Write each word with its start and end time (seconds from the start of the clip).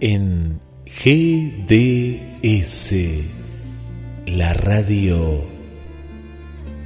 En 0.00 0.60
GDS, 0.84 2.92
la 4.26 4.52
radio 4.52 5.46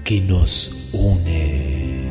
que 0.05 0.21
nos 0.21 0.91
une. 0.93 2.07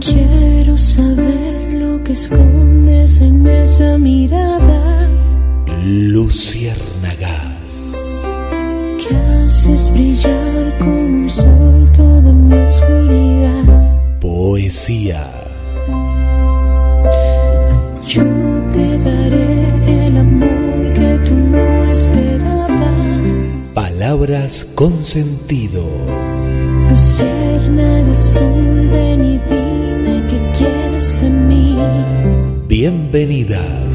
Quiero 0.00 0.76
saber 0.76 1.72
lo 1.74 2.02
que 2.02 2.14
escondes 2.14 3.20
en 3.20 3.46
esa 3.46 3.96
mirada. 3.96 5.08
Luciérnagas. 5.84 7.94
Que 8.98 9.14
haces 9.14 9.92
brillar 9.92 10.78
como 10.80 10.96
un 10.96 11.30
sol 11.30 11.92
toda 11.92 12.32
mi 12.32 12.56
oscuridad. 12.56 14.18
Poesía. 14.20 15.35
Yo 18.06 18.22
te 18.72 18.98
daré 18.98 20.06
el 20.06 20.16
amor 20.16 20.94
que 20.94 21.18
tú 21.26 21.34
no 21.34 21.84
esperabas. 21.86 22.88
Palabras 23.74 24.64
con 24.76 25.04
sentido. 25.04 25.82
Luciérnaga 26.88 28.12
azul, 28.12 28.88
ven 28.92 29.24
y 29.24 29.38
dime 29.50 30.22
qué 30.30 30.38
quieres 30.56 31.20
de 31.20 31.30
mí. 31.30 31.76
Bienvenidas. 32.68 33.94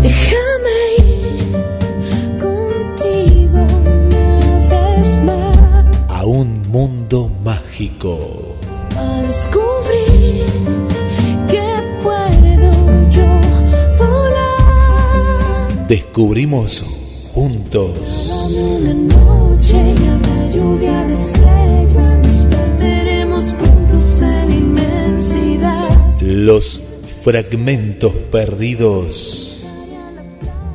Déjame 0.00 0.78
ir 0.98 2.38
contigo 2.38 3.66
una 3.82 4.68
vez 4.70 5.18
más 5.24 5.86
a 6.08 6.24
un 6.24 6.62
mundo 6.70 7.28
mágico. 7.44 8.20
a 8.96 9.22
descubrir 9.22 10.77
Descubrimos 15.88 16.84
juntos 17.32 18.30
Una 18.52 18.92
noche 18.92 19.74
y 19.74 20.06
habrá 20.06 20.48
lluvia 20.52 21.04
de 21.04 21.14
estrellas, 21.14 22.18
nos 22.22 22.44
perderemos 22.54 23.54
juntos 23.54 24.20
en 24.20 24.48
la 24.50 24.54
inmensidad. 24.54 25.88
los 26.20 26.82
fragmentos 27.24 28.12
perdidos 28.30 29.64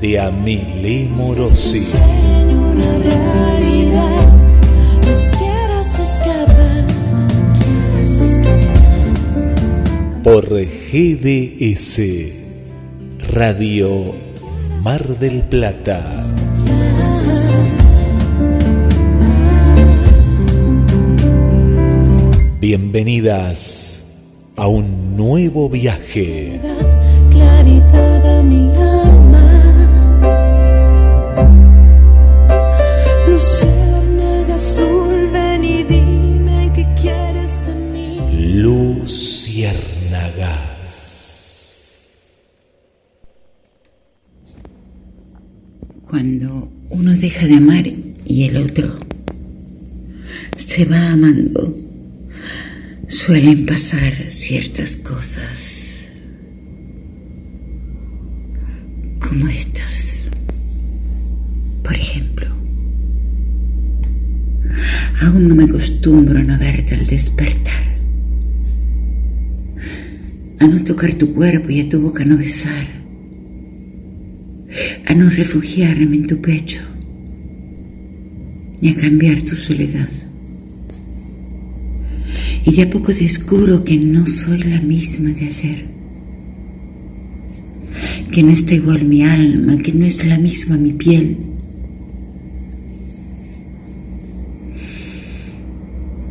de 0.01 0.19
Amile 0.19 1.07
Morosi. 1.11 1.83
Sueño 1.83 2.71
una 2.71 2.97
realidad, 2.97 4.27
no 4.97 5.37
quieras 5.37 5.99
escapar, 5.99 6.87
no 7.13 7.53
quieras 7.59 8.19
escapar. 8.31 8.63
por 10.23 10.49
GDS 10.49 12.01
Radio 13.31 14.32
Mar 14.83 15.07
del 15.17 15.43
Plata. 15.43 16.13
Bienvenidas 22.59 24.51
a 24.57 24.67
un 24.67 25.15
nuevo 25.15 25.69
viaje. 25.69 26.59
Claridad 27.31 28.43
mi 28.43 28.67
de 47.47 47.55
amar 47.55 47.85
y 48.25 48.43
el 48.43 48.57
otro 48.57 48.97
se 50.57 50.85
va 50.85 51.11
amando, 51.11 51.75
suelen 53.07 53.65
pasar 53.65 54.13
ciertas 54.29 54.95
cosas 54.97 55.95
como 59.19 59.47
estas. 59.47 60.25
Por 61.83 61.95
ejemplo, 61.95 62.47
aún 65.21 65.47
no 65.47 65.55
me 65.55 65.65
acostumbro 65.65 66.39
a 66.39 66.43
no 66.43 66.57
verte 66.57 66.95
al 66.95 67.05
despertar, 67.05 67.83
a 70.59 70.67
no 70.67 70.83
tocar 70.83 71.13
tu 71.15 71.33
cuerpo 71.33 71.69
y 71.69 71.81
a 71.81 71.89
tu 71.89 72.01
boca 72.01 72.23
no 72.25 72.37
besar 72.37 73.03
a 75.05 75.13
no 75.13 75.29
refugiarme 75.29 76.15
en 76.15 76.27
tu 76.27 76.41
pecho, 76.41 76.81
ni 78.83 78.89
a 78.89 78.95
cambiar 78.95 79.41
tu 79.43 79.55
soledad. 79.55 80.09
Y 82.65 82.75
de 82.75 82.81
a 82.81 82.89
poco 82.89 83.13
descubro 83.13 83.85
que 83.85 83.95
no 83.97 84.27
soy 84.27 84.61
la 84.63 84.81
misma 84.81 85.29
de 85.29 85.45
ayer, 85.45 85.85
que 88.29 88.43
no 88.43 88.51
está 88.51 88.73
igual 88.75 89.05
mi 89.05 89.23
alma, 89.23 89.77
que 89.77 89.93
no 89.93 90.05
es 90.05 90.25
la 90.25 90.37
misma 90.37 90.75
mi 90.75 90.91
piel. 90.91 91.37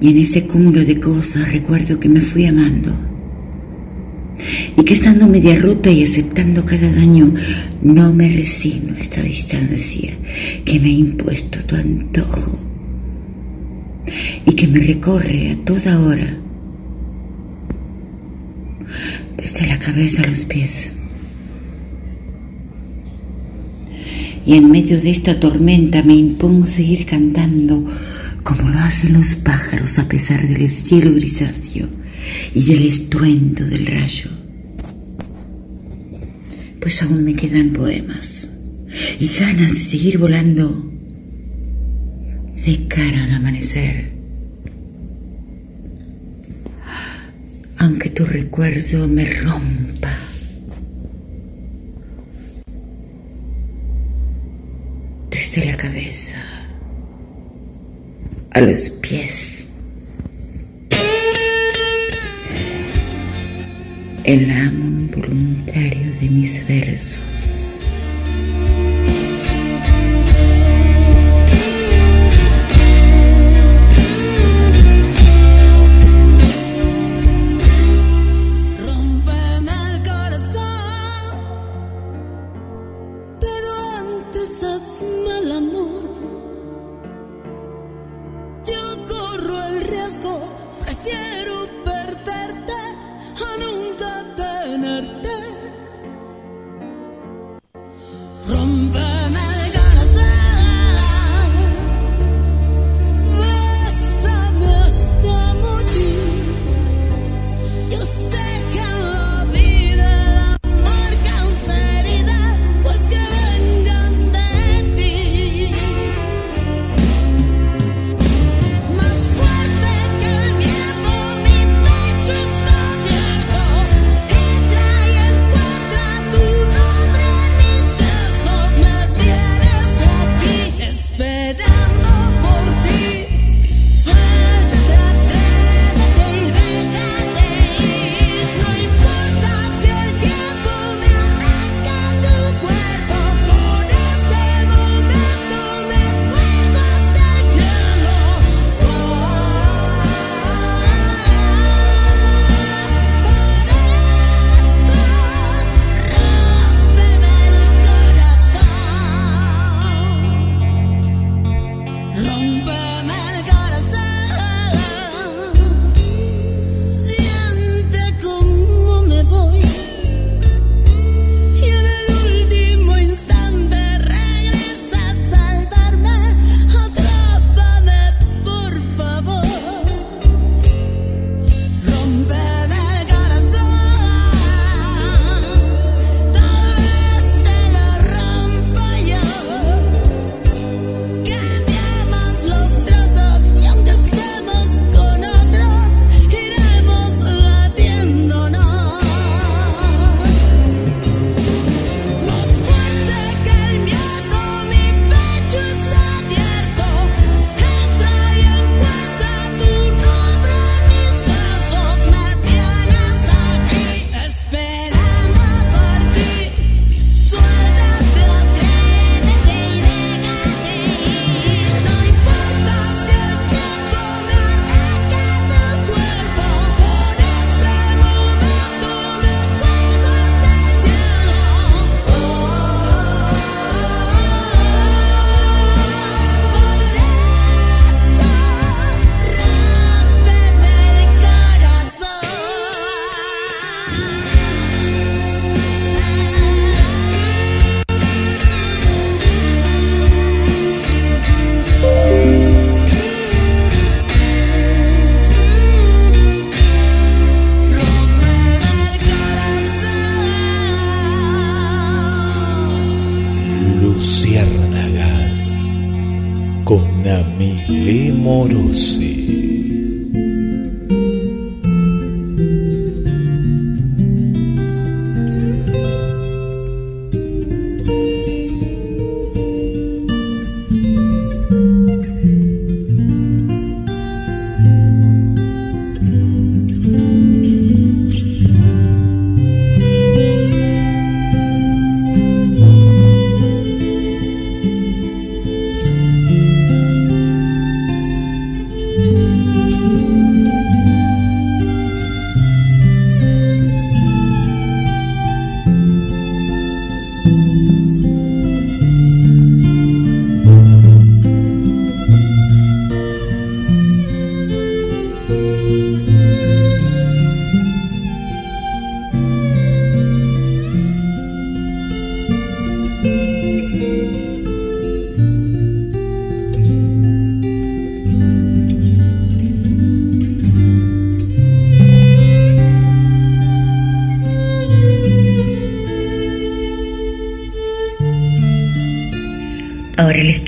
Y 0.03 0.09
en 0.11 0.19
ese 0.19 0.47
cúmulo 0.47 0.85
de 0.85 1.01
cosas 1.01 1.51
recuerdo 1.51 1.99
que 1.99 2.11
me 2.11 2.21
fui 2.21 2.45
amando 2.45 3.12
y 4.77 4.85
que 4.85 4.95
estando 4.95 5.27
media 5.27 5.59
rota 5.59 5.91
y 5.91 6.05
aceptando 6.05 6.65
cada 6.65 6.91
daño, 6.93 7.35
no 7.83 8.13
me 8.13 8.29
resigno 8.29 8.97
a 8.97 9.01
esta 9.01 9.23
distancia 9.23 10.13
que 10.65 10.81
me 10.81 10.89
ha 10.89 10.93
impuesto 10.93 11.59
tu 11.65 11.77
antojo 11.77 12.59
y 14.47 14.53
que 14.53 14.67
me 14.67 14.81
recorre 14.81 15.53
a 15.53 15.65
toda 15.65 16.01
hora, 16.01 16.39
desde 19.37 19.67
la 19.67 19.79
cabeza 19.79 20.23
a 20.23 20.27
los 20.27 20.45
pies. 20.45 20.95
Y 24.45 24.57
en 24.57 24.71
medio 24.71 25.01
de 25.01 25.11
esta 25.11 25.39
tormenta 25.39 26.03
me 26.03 26.15
impongo 26.15 26.67
seguir 26.67 27.07
cantando 27.07 27.85
como 28.43 28.71
lo 28.71 28.79
hacen 28.79 29.13
los 29.13 29.37
pájaros 29.37 29.99
a 30.01 30.09
pesar 30.09 30.47
del 30.49 30.69
cielo 30.69 31.15
grisáceo 31.15 31.87
y 32.53 32.65
del 32.65 32.87
estruendo 32.87 33.65
del 33.65 33.87
rayo. 33.87 34.42
Pues 36.83 37.01
aún 37.01 37.23
me 37.23 37.37
quedan 37.37 37.71
poemas 37.71 38.49
y 39.21 39.29
ganas 39.39 39.73
de 39.73 39.79
seguir 39.79 40.19
volando 40.19 40.93
de 42.67 42.89
cara 42.89 43.23
al 43.23 43.35
amanecer. 43.35 44.11
Aunque 47.79 48.11
tu 48.11 48.25
recuerdo 48.25 49.07
me 49.07 49.33
rompa. 49.33 50.13
Desde 55.31 55.67
la 55.67 55.77
cabeza 55.77 56.43
a 58.51 58.61
los 58.61 58.91
pies. 58.91 59.52
El 64.25 64.51
amo 64.51 64.85
involuntario 64.85 66.13
de 66.21 66.29
mis 66.29 66.67
versos. 66.69 67.32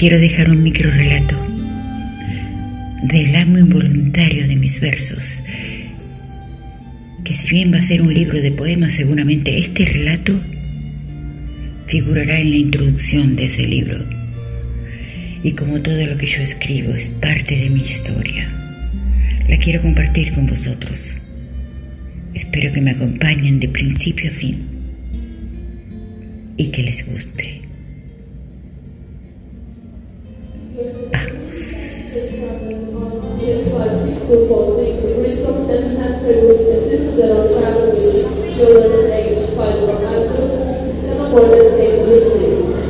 Quiero 0.04 0.20
dejar 0.20 0.50
un 0.50 0.62
micro 0.62 0.90
relato 0.90 1.34
del 3.04 3.34
amo 3.37 3.56
involuntario 3.56 4.46
de 4.46 4.54
mis 4.54 4.78
versos, 4.78 5.38
que 7.25 7.32
si 7.32 7.49
bien 7.49 7.73
va 7.73 7.78
a 7.78 7.88
ser 7.88 8.02
un 8.02 8.12
libro 8.12 8.38
de 8.38 8.52
poemas, 8.52 8.92
seguramente 8.92 9.58
este 9.58 9.87
relato 9.87 10.38
figurará 11.87 12.38
en 12.38 12.50
la 12.50 12.56
introducción 12.56 13.34
de 13.34 13.46
ese 13.46 13.62
libro. 13.62 14.04
Y 15.42 15.52
como 15.52 15.80
todo 15.80 16.04
lo 16.04 16.18
que 16.18 16.26
yo 16.26 16.42
escribo 16.42 16.92
es 16.92 17.08
parte 17.08 17.56
de 17.56 17.70
mi 17.70 17.80
historia, 17.80 18.46
la 19.49 19.56
quiero 19.56 19.80
compartir 19.80 20.34
con 20.34 20.46
vosotros. 20.46 21.14
Espero 22.34 22.70
que 22.75 22.82
me 22.82 22.90
acompañen 22.90 23.58
de 23.58 23.68
principio 23.68 24.30
a 24.30 24.34
fin 24.34 24.68
y 26.58 26.66
que 26.66 26.82
les 26.82 27.06
guste. 27.06 27.53
eu 39.66 41.14
não 41.16 41.30
guardo 41.30 41.50
descer 41.50 42.04
tempo 42.04 42.04
vocês. 42.04 42.83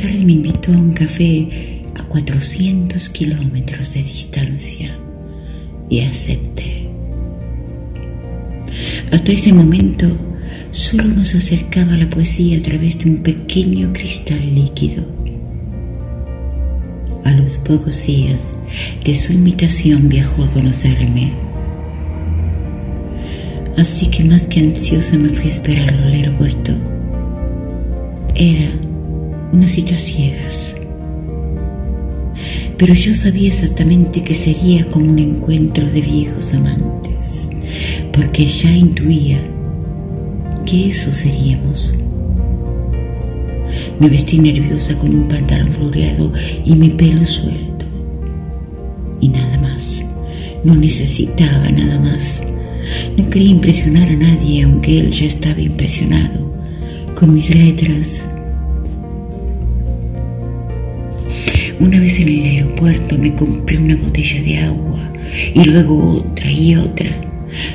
Tarde 0.00 0.24
me 0.24 0.32
invitó 0.32 0.72
a 0.72 0.78
un 0.78 0.94
café 0.94 1.82
a 1.94 2.02
400 2.04 3.10
kilómetros 3.10 3.92
de 3.92 4.02
distancia 4.02 4.96
y 5.90 6.00
acepté. 6.00 6.88
Hasta 9.12 9.32
ese 9.32 9.52
momento 9.52 10.06
solo 10.70 11.04
nos 11.04 11.34
acercaba 11.34 11.98
la 11.98 12.08
poesía 12.08 12.56
a 12.56 12.62
través 12.62 12.98
de 12.98 13.10
un 13.10 13.18
pequeño 13.18 13.92
cristal 13.92 14.40
líquido 14.54 15.04
a 17.24 17.32
los 17.32 17.58
pocos 17.58 18.06
días 18.06 18.54
de 19.04 19.14
su 19.14 19.34
invitación 19.34 20.08
viajó 20.08 20.44
a 20.44 20.50
conocerme. 20.50 21.32
Así 23.76 24.06
que 24.06 24.24
más 24.24 24.46
que 24.46 24.60
ansiosa 24.60 25.18
me 25.18 25.28
fui 25.28 25.44
a 25.44 25.48
esperarlo 25.48 26.06
al 26.06 26.12
aeropuerto. 26.14 26.72
Era 28.34 28.70
una 29.52 29.68
cita 29.68 29.96
ciegas. 29.96 30.74
Pero 32.78 32.94
yo 32.94 33.14
sabía 33.14 33.48
exactamente 33.48 34.22
que 34.22 34.34
sería 34.34 34.88
como 34.88 35.10
un 35.10 35.18
encuentro 35.18 35.86
de 35.86 36.00
viejos 36.00 36.54
amantes, 36.54 37.46
porque 38.12 38.46
ya 38.46 38.70
intuía 38.70 39.38
que 40.64 40.88
eso 40.88 41.12
seríamos. 41.12 41.92
Me 43.98 44.08
vestí 44.08 44.38
nerviosa 44.38 44.96
con 44.96 45.14
un 45.14 45.28
pantalón 45.28 45.68
floreado 45.68 46.32
y 46.64 46.74
mi 46.74 46.88
pelo 46.90 47.24
suelto. 47.24 47.84
Y 49.20 49.28
nada 49.28 49.58
más. 49.58 50.02
No 50.64 50.74
necesitaba 50.74 51.70
nada 51.70 51.98
más. 51.98 52.42
No 53.16 53.28
quería 53.30 53.50
impresionar 53.50 54.08
a 54.08 54.16
nadie, 54.16 54.62
aunque 54.62 55.00
él 55.00 55.12
ya 55.12 55.26
estaba 55.26 55.60
impresionado 55.60 56.54
con 57.14 57.34
mis 57.34 57.54
letras. 57.54 58.22
Una 61.80 61.98
vez 61.98 62.20
en 62.20 62.28
el 62.28 62.44
aeropuerto 62.44 63.16
me 63.16 63.34
compré 63.34 63.78
una 63.78 63.96
botella 63.96 64.42
de 64.42 64.58
agua 64.58 65.12
y 65.54 65.64
luego 65.64 66.18
otra 66.18 66.50
y 66.50 66.74
otra. 66.74 67.10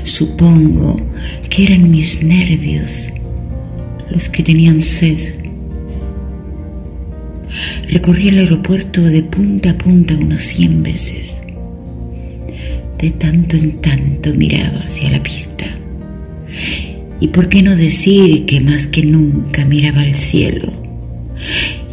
Supongo 0.03 1.01
que 1.49 1.63
eran 1.63 1.89
mis 1.89 2.21
nervios 2.23 3.09
los 4.11 4.29
que 4.29 4.43
tenían 4.43 4.83
sed. 4.83 5.33
Recorrí 7.89 8.29
el 8.29 8.37
aeropuerto 8.39 9.01
de 9.01 9.23
punta 9.23 9.71
a 9.71 9.77
punta 9.77 10.13
unos 10.15 10.43
cien 10.43 10.83
veces. 10.83 11.35
De 12.99 13.09
tanto 13.09 13.57
en 13.57 13.81
tanto 13.81 14.33
miraba 14.35 14.81
hacia 14.87 15.09
la 15.09 15.23
pista. 15.23 15.65
Y 17.19 17.29
por 17.29 17.49
qué 17.49 17.63
no 17.63 17.75
decir 17.75 18.45
que 18.45 18.61
más 18.61 18.85
que 18.85 19.03
nunca 19.03 19.65
miraba 19.65 20.01
al 20.01 20.13
cielo. 20.13 20.71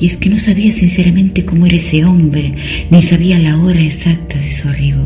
Y 0.03 0.07
es 0.07 0.17
que 0.17 0.29
no 0.29 0.37
sabía 0.37 0.73
sinceramente 0.73 1.45
cómo 1.45 1.65
era 1.65 1.77
ese 1.77 2.05
hombre, 2.05 2.55
ni 2.91 3.03
sabía 3.03 3.39
la 3.39 3.57
hora 3.57 3.81
exacta 3.81 4.37
de 4.37 4.51
su 4.51 4.69
arribo. 4.69 5.05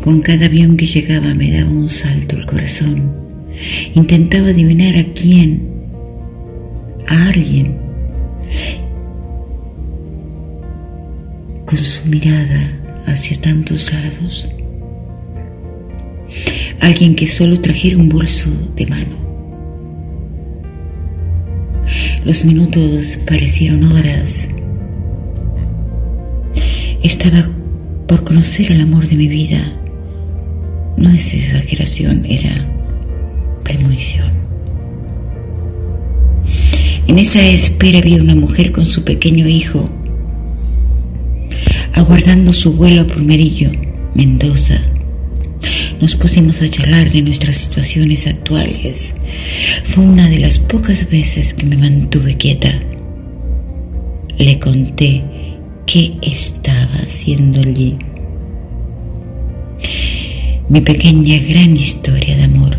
Con 0.00 0.22
cada 0.22 0.46
avión 0.46 0.78
que 0.78 0.86
llegaba 0.86 1.34
me 1.34 1.52
daba 1.52 1.70
un 1.70 1.90
salto 1.90 2.36
el 2.36 2.46
corazón. 2.46 3.12
Intentaba 3.94 4.48
adivinar 4.48 4.96
a 4.96 5.04
quién 5.12 5.68
a 7.06 7.26
alguien 7.28 7.76
con 11.66 11.76
su 11.76 12.08
mirada 12.08 12.80
hacia 13.04 13.38
tantos 13.42 13.92
lados. 13.92 14.48
Alguien 16.80 17.14
que 17.14 17.26
solo 17.26 17.60
trajera 17.60 17.98
un 17.98 18.08
bolso 18.08 18.48
de 18.74 18.86
mano. 18.86 19.23
Los 22.24 22.42
minutos 22.42 23.18
parecieron 23.26 23.84
horas. 23.92 24.48
Estaba 27.02 27.42
por 28.08 28.24
conocer 28.24 28.72
el 28.72 28.80
amor 28.80 29.06
de 29.06 29.16
mi 29.16 29.28
vida. 29.28 29.78
No 30.96 31.10
es 31.10 31.34
exageración, 31.34 32.24
era 32.24 32.66
premonición. 33.62 34.30
En 37.06 37.18
esa 37.18 37.42
espera 37.42 37.98
había 37.98 38.22
una 38.22 38.34
mujer 38.34 38.72
con 38.72 38.86
su 38.86 39.04
pequeño 39.04 39.46
hijo, 39.46 39.90
aguardando 41.92 42.54
su 42.54 42.72
vuelo 42.72 43.02
a 43.02 43.04
Plumerillo, 43.04 43.70
Mendoza. 44.14 44.80
Nos 46.00 46.14
pusimos 46.16 46.60
a 46.62 46.70
charlar 46.70 47.10
de 47.10 47.22
nuestras 47.22 47.56
situaciones 47.56 48.26
actuales. 48.26 49.14
Fue 49.84 50.04
una 50.04 50.28
de 50.28 50.38
las 50.38 50.58
pocas 50.58 51.08
veces 51.10 51.54
que 51.54 51.64
me 51.64 51.76
mantuve 51.76 52.36
quieta. 52.36 52.80
Le 54.38 54.58
conté 54.58 55.22
qué 55.86 56.14
estaba 56.22 56.94
haciendo 57.04 57.60
allí. 57.60 57.96
Mi 60.68 60.80
pequeña 60.80 61.38
gran 61.38 61.76
historia 61.76 62.36
de 62.36 62.44
amor, 62.44 62.78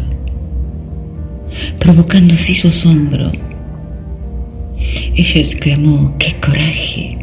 provocando 1.79 2.33
así 2.33 2.55
su 2.55 2.67
asombro 2.69 3.31
ella 5.15 5.39
exclamó, 5.39 6.13
¡qué 6.19 6.35
coraje! 6.45 7.17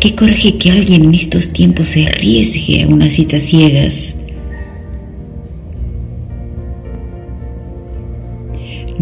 ¡Qué 0.00 0.14
coraje 0.16 0.58
que 0.58 0.72
alguien 0.72 1.04
en 1.04 1.14
estos 1.14 1.52
tiempos 1.52 1.90
se 1.90 2.08
arriesgue 2.08 2.82
a 2.82 2.88
unas 2.88 3.14
citas 3.14 3.44
ciegas! 3.44 4.16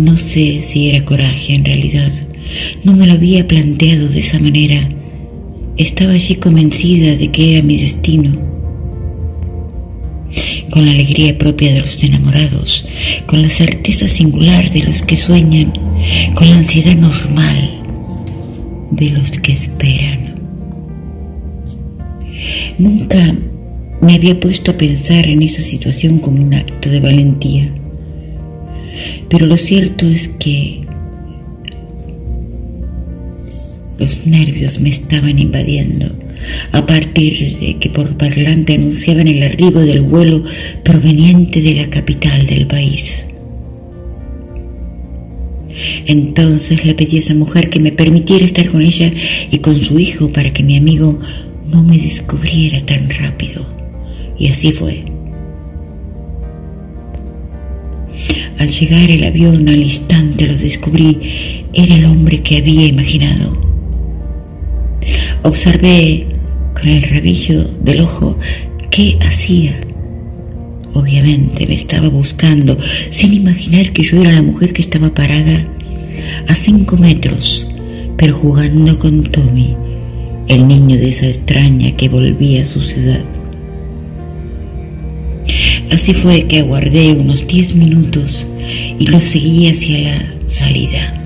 No 0.00 0.16
sé 0.16 0.62
si 0.62 0.88
era 0.88 1.04
coraje 1.04 1.54
en 1.54 1.62
realidad. 1.62 2.10
No 2.84 2.94
me 2.94 3.06
lo 3.06 3.12
había 3.12 3.46
planteado 3.46 4.08
de 4.08 4.20
esa 4.20 4.38
manera. 4.38 4.88
Estaba 5.76 6.12
allí 6.12 6.36
convencida 6.36 7.16
de 7.16 7.30
que 7.30 7.52
era 7.52 7.62
mi 7.62 7.76
destino. 7.76 8.48
con 10.70 10.86
la 10.86 10.92
alegría 10.92 11.36
propia 11.36 11.74
de 11.74 11.80
los 11.80 12.02
enamorados, 12.04 12.86
con 13.26 13.42
la 13.42 13.50
certeza 13.50 14.06
singular 14.06 14.70
de 14.70 14.84
los 14.84 15.02
que 15.02 15.16
sueñan, 15.16 15.72
con 16.34 16.48
la 16.48 16.58
ansiedad 16.58 16.94
normal 16.94 17.82
de 18.92 19.10
los 19.10 19.32
que 19.32 19.52
esperan. 19.52 20.36
Nunca 22.78 23.34
me 24.00 24.14
había 24.14 24.38
puesto 24.38 24.70
a 24.70 24.78
pensar 24.78 25.26
en 25.26 25.42
esa 25.42 25.62
situación 25.62 26.20
como 26.20 26.40
un 26.40 26.54
acto 26.54 26.88
de 26.88 27.00
valentía, 27.00 27.68
pero 29.28 29.46
lo 29.46 29.56
cierto 29.56 30.06
es 30.06 30.28
que 30.28 30.82
los 33.98 34.26
nervios 34.26 34.80
me 34.80 34.88
estaban 34.88 35.38
invadiendo 35.38 36.10
a 36.72 36.86
partir 36.86 37.58
de 37.58 37.76
que 37.78 37.90
por 37.90 38.16
parlante 38.16 38.74
anunciaban 38.74 39.28
el 39.28 39.42
arribo 39.42 39.80
del 39.80 40.00
vuelo 40.00 40.42
proveniente 40.82 41.60
de 41.60 41.74
la 41.74 41.90
capital 41.90 42.46
del 42.46 42.66
país. 42.66 43.24
Entonces 46.06 46.84
le 46.84 46.94
pedí 46.94 47.16
a 47.16 47.20
esa 47.20 47.34
mujer 47.34 47.70
que 47.70 47.80
me 47.80 47.92
permitiera 47.92 48.44
estar 48.44 48.68
con 48.68 48.82
ella 48.82 49.12
y 49.50 49.58
con 49.58 49.74
su 49.74 49.98
hijo 49.98 50.28
para 50.28 50.52
que 50.52 50.62
mi 50.62 50.76
amigo 50.76 51.18
no 51.70 51.82
me 51.82 51.98
descubriera 51.98 52.84
tan 52.84 53.08
rápido. 53.08 53.66
Y 54.38 54.48
así 54.48 54.72
fue. 54.72 55.09
Al 58.60 58.68
llegar 58.68 59.10
el 59.10 59.24
avión 59.24 59.66
al 59.70 59.82
instante 59.82 60.46
lo 60.46 60.54
descubrí. 60.54 61.64
Era 61.72 61.94
el 61.94 62.04
hombre 62.04 62.42
que 62.42 62.58
había 62.58 62.84
imaginado. 62.84 63.58
Observé 65.42 66.26
con 66.74 66.86
el 66.86 67.02
rabillo 67.04 67.64
del 67.82 68.00
ojo 68.00 68.38
qué 68.90 69.16
hacía. 69.22 69.80
Obviamente 70.92 71.66
me 71.66 71.72
estaba 71.72 72.10
buscando, 72.10 72.76
sin 73.10 73.32
imaginar 73.32 73.94
que 73.94 74.02
yo 74.02 74.20
era 74.20 74.32
la 74.32 74.42
mujer 74.42 74.74
que 74.74 74.82
estaba 74.82 75.14
parada 75.14 75.66
a 76.46 76.54
cinco 76.54 76.98
metros, 76.98 77.66
pero 78.18 78.36
jugando 78.36 78.98
con 78.98 79.22
Tommy, 79.22 79.74
el 80.48 80.68
niño 80.68 80.98
de 80.98 81.08
esa 81.08 81.28
extraña 81.28 81.96
que 81.96 82.10
volvía 82.10 82.60
a 82.60 82.66
su 82.66 82.82
ciudad. 82.82 83.39
Así 85.90 86.14
fue 86.14 86.44
que 86.44 86.60
aguardé 86.60 87.12
unos 87.12 87.46
diez 87.46 87.74
minutos 87.74 88.46
y 88.98 89.06
lo 89.06 89.20
seguí 89.20 89.68
hacia 89.68 89.98
la 89.98 90.34
salida. 90.46 91.20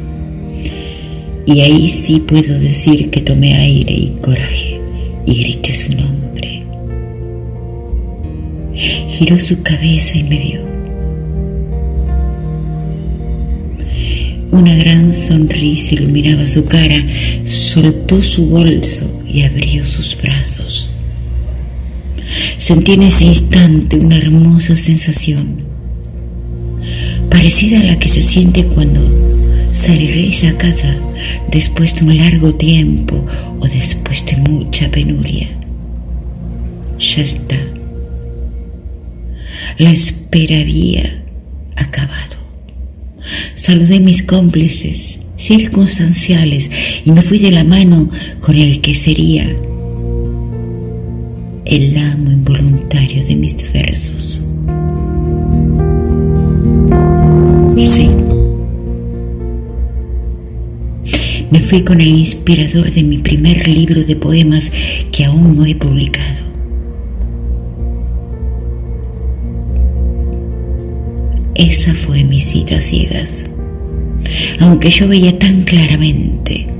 Y 1.46 1.60
ahí 1.60 1.88
sí 1.88 2.20
puedo 2.26 2.58
decir 2.58 3.10
que 3.10 3.20
tomé 3.20 3.54
aire 3.54 3.92
y 3.92 4.12
coraje 4.22 4.80
y 5.26 5.34
grité 5.34 5.74
su 5.74 5.94
nombre. 5.94 6.62
Giró 9.08 9.38
su 9.38 9.62
cabeza 9.62 10.16
y 10.16 10.24
me 10.24 10.38
vio. 10.38 10.74
Una 14.50 14.74
gran 14.76 15.12
sonrisa 15.12 15.94
iluminaba 15.94 16.46
su 16.46 16.64
cara, 16.64 17.04
soltó 17.44 18.22
su 18.22 18.46
bolso 18.46 19.04
y 19.26 19.42
abrió 19.42 19.84
sus 19.84 20.16
brazos. 20.16 20.53
Sentí 22.58 22.92
en 22.92 23.02
ese 23.02 23.24
instante 23.24 23.96
una 23.96 24.16
hermosa 24.16 24.76
sensación, 24.76 25.62
parecida 27.30 27.80
a 27.80 27.84
la 27.84 27.98
que 27.98 28.08
se 28.08 28.22
siente 28.22 28.64
cuando 28.64 29.00
regresa 29.86 30.50
a 30.50 30.58
casa 30.58 30.96
después 31.50 31.94
de 31.94 32.04
un 32.04 32.16
largo 32.16 32.54
tiempo 32.54 33.24
o 33.60 33.66
después 33.66 34.24
de 34.26 34.36
mucha 34.36 34.90
penuria. 34.90 35.48
Ya 36.98 37.22
está. 37.22 37.56
La 39.78 39.90
espera 39.90 40.60
había 40.60 41.22
acabado. 41.76 42.36
Saludé 43.56 43.96
a 43.96 44.00
mis 44.00 44.22
cómplices 44.22 45.18
circunstanciales 45.36 46.70
y 47.04 47.10
me 47.10 47.22
fui 47.22 47.38
de 47.38 47.50
la 47.50 47.64
mano 47.64 48.10
con 48.40 48.56
el 48.56 48.80
que 48.80 48.94
sería 48.94 49.46
el 51.64 51.96
amo 51.96 52.30
involuntario 52.30 53.24
de 53.24 53.36
mis 53.36 53.72
versos. 53.72 54.42
Sí. 57.76 58.10
Me 61.50 61.60
fui 61.60 61.82
con 61.82 62.00
el 62.00 62.08
inspirador 62.08 62.92
de 62.92 63.02
mi 63.02 63.18
primer 63.18 63.66
libro 63.68 64.02
de 64.04 64.16
poemas 64.16 64.70
que 65.12 65.24
aún 65.24 65.56
no 65.56 65.64
he 65.64 65.74
publicado. 65.74 66.42
Esa 71.54 71.94
fue 71.94 72.24
mi 72.24 72.40
cita 72.40 72.80
ciegas, 72.80 73.46
aunque 74.60 74.90
yo 74.90 75.06
veía 75.06 75.38
tan 75.38 75.62
claramente 75.62 76.73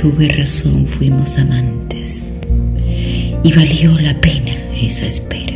tuve 0.00 0.28
razón, 0.28 0.86
fuimos 0.86 1.36
amantes, 1.38 2.30
y 3.42 3.52
valió 3.52 3.98
la 3.98 4.14
pena 4.20 4.52
esa 4.80 5.06
espera. 5.06 5.54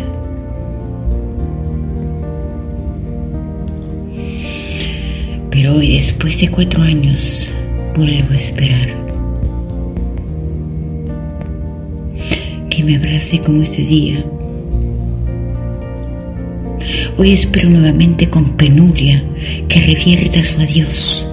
Pero 5.50 5.76
hoy, 5.76 5.94
después 5.94 6.40
de 6.40 6.48
cuatro 6.48 6.82
años, 6.82 7.46
vuelvo 7.94 8.32
a 8.32 8.36
esperar. 8.36 8.88
Que 12.68 12.82
me 12.82 12.96
abrace 12.96 13.38
como 13.38 13.62
ese 13.62 13.82
día. 13.82 14.24
Hoy 17.16 17.32
espero 17.32 17.70
nuevamente 17.70 18.28
con 18.28 18.56
penuria 18.56 19.22
que 19.68 19.80
revierta 19.80 20.42
su 20.42 20.58
adiós. 20.58 21.31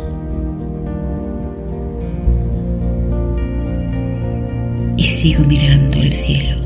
Y 5.00 5.04
sigo 5.06 5.46
mirando 5.46 5.96
el 6.02 6.12
cielo. 6.12 6.58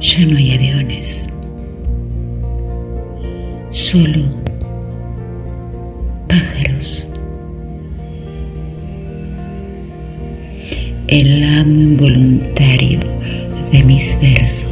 Ya 0.00 0.26
no 0.26 0.36
hay 0.36 0.56
aviones. 0.56 1.28
Solo 3.70 4.20
pájaros. 6.26 7.06
El 11.06 11.44
amo 11.44 11.70
involuntario 11.70 12.98
de 13.70 13.84
mis 13.84 14.20
versos. 14.20 14.69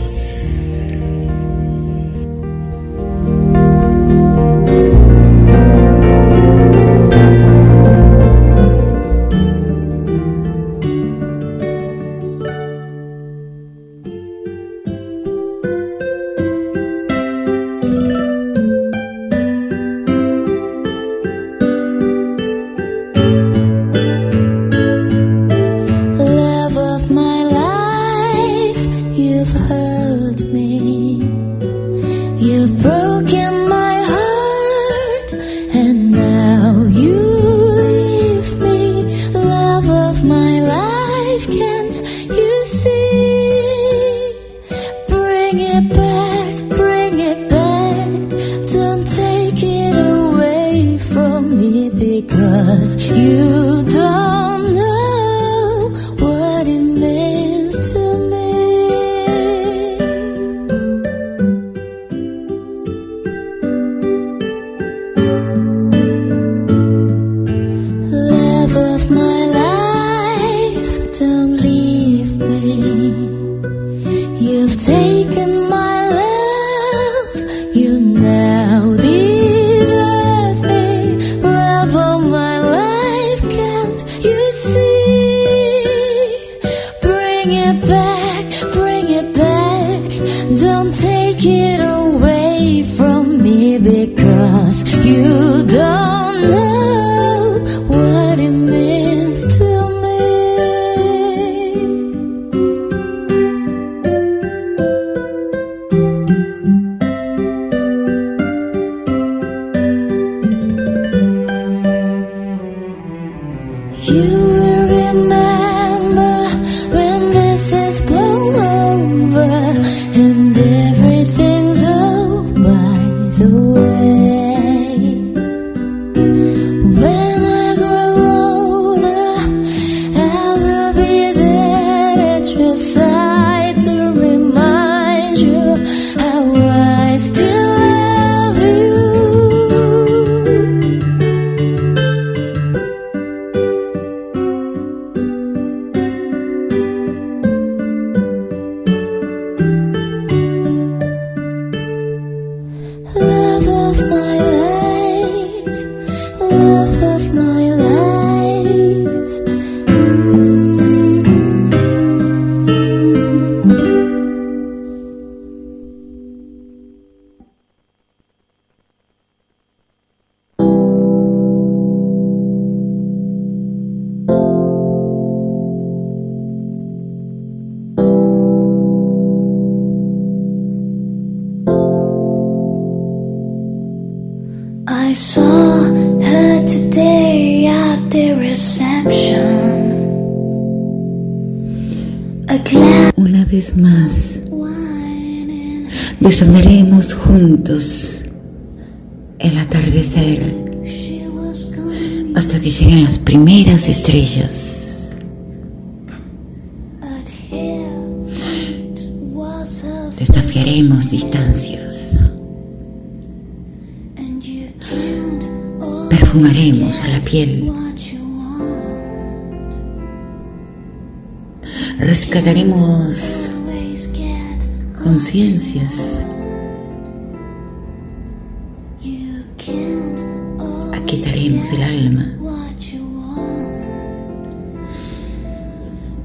El 231.72 231.82
alma. 231.82 232.34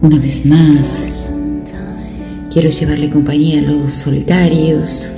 Una 0.01 0.17
vez 0.19 0.45
más, 0.45 1.09
quiero 2.51 2.69
llevarle 2.69 3.09
compañía 3.09 3.59
a 3.59 3.61
los 3.61 3.91
solitarios, 3.91 5.09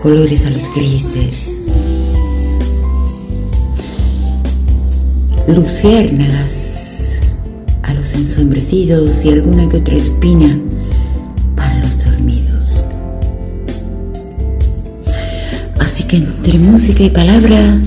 colores 0.00 0.46
a 0.46 0.50
los 0.50 0.62
grises, 0.74 1.48
luciérnagas 5.46 7.18
a 7.82 7.94
los 7.94 8.12
ensombrecidos 8.14 9.24
y 9.24 9.30
alguna 9.30 9.68
que 9.68 9.76
otra 9.78 9.96
espina 9.96 10.58
para 11.56 11.78
los 11.78 12.04
dormidos. 12.04 12.82
Así 15.78 16.04
que 16.04 16.16
entre 16.16 16.58
música 16.58 17.02
y 17.04 17.10
palabra 17.10 17.78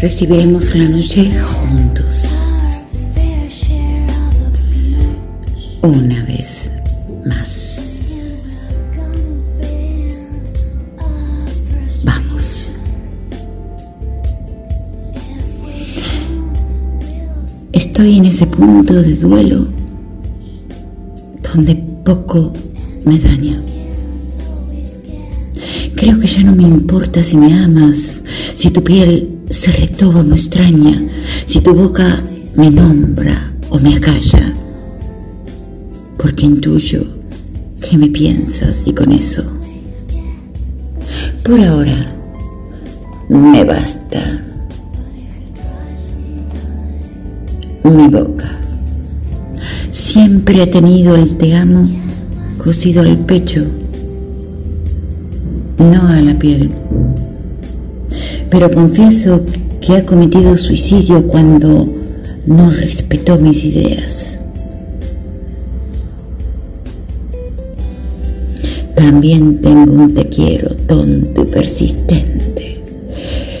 recibiremos 0.00 0.74
la 0.74 0.88
noche 0.88 1.30
juntos, 1.42 2.24
una 5.82 6.24
vez 6.24 6.70
más. 7.26 7.78
Vamos. 12.02 12.74
Estoy 17.72 18.18
en 18.18 18.24
ese 18.24 18.46
punto 18.46 18.94
de 18.94 19.16
duelo 19.16 19.68
donde 21.42 21.74
poco 22.04 22.54
me 23.04 23.18
daña. 23.18 23.60
Creo 25.94 26.18
que 26.18 26.26
ya 26.26 26.42
no 26.42 26.54
me 26.54 26.62
importa 26.62 27.22
si 27.22 27.36
me 27.36 27.52
amas, 27.52 28.22
si 28.56 28.70
tu 28.70 28.82
piel 28.82 29.39
se 29.50 29.72
retoba 29.72 30.22
me 30.22 30.36
extraña, 30.36 31.02
si 31.46 31.60
tu 31.60 31.74
boca 31.74 32.22
me 32.56 32.70
nombra 32.70 33.52
o 33.68 33.78
me 33.78 33.96
acalla, 33.96 34.54
porque 36.16 36.46
intuyo 36.46 37.04
que 37.80 37.98
me 37.98 38.08
piensas 38.08 38.82
y 38.86 38.94
con 38.94 39.12
eso, 39.12 39.42
por 41.44 41.60
ahora, 41.60 42.14
me 43.28 43.64
basta. 43.64 44.44
Mi 47.82 48.08
boca 48.08 48.50
siempre 49.92 50.62
ha 50.62 50.70
tenido 50.70 51.16
el 51.16 51.36
te 51.38 51.54
amo 51.54 51.88
cosido 52.62 53.02
al 53.02 53.18
pecho, 53.18 53.64
no 55.78 56.06
a 56.06 56.20
la 56.20 56.38
piel. 56.38 56.70
Pero 58.50 58.70
confieso 58.70 59.44
que 59.80 59.96
ha 59.96 60.04
cometido 60.04 60.56
suicidio 60.56 61.26
cuando 61.26 61.88
no 62.46 62.70
respetó 62.70 63.38
mis 63.38 63.64
ideas. 63.64 64.36
También 68.94 69.60
tengo 69.60 69.92
un 69.92 70.14
te 70.14 70.26
quiero 70.26 70.74
tonto 70.86 71.42
y 71.42 71.46
persistente. 71.46 72.82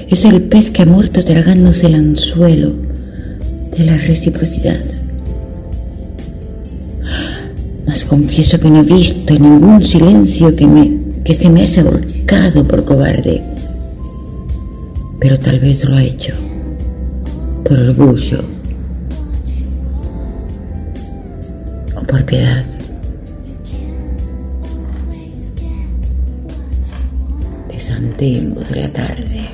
Es 0.08 0.24
el 0.24 0.42
pez 0.42 0.70
que 0.70 0.82
ha 0.82 0.86
muerto 0.86 1.24
tragándose 1.24 1.86
el 1.86 1.94
anzuelo 1.94 2.72
de 3.76 3.84
la 3.84 3.96
reciprocidad. 3.96 4.80
Mas 7.86 8.04
confieso 8.04 8.58
que 8.58 8.68
no 8.68 8.80
he 8.80 8.82
visto 8.82 9.34
ningún 9.34 9.86
silencio 9.86 10.54
que, 10.54 10.66
me, 10.66 10.98
que 11.24 11.32
se 11.32 11.48
me 11.48 11.62
haya 11.62 11.84
volcado 11.84 12.64
por 12.64 12.84
cobarde. 12.84 13.40
Pero 15.20 15.38
tal 15.38 15.60
vez 15.60 15.84
lo 15.84 15.96
ha 15.96 16.02
hecho 16.02 16.34
por 17.64 17.78
orgullo 17.78 18.42
o 21.94 22.00
por 22.02 22.24
piedad. 22.24 22.64
Desandemos 27.68 28.70
la 28.74 28.88
tarde. 28.88 29.48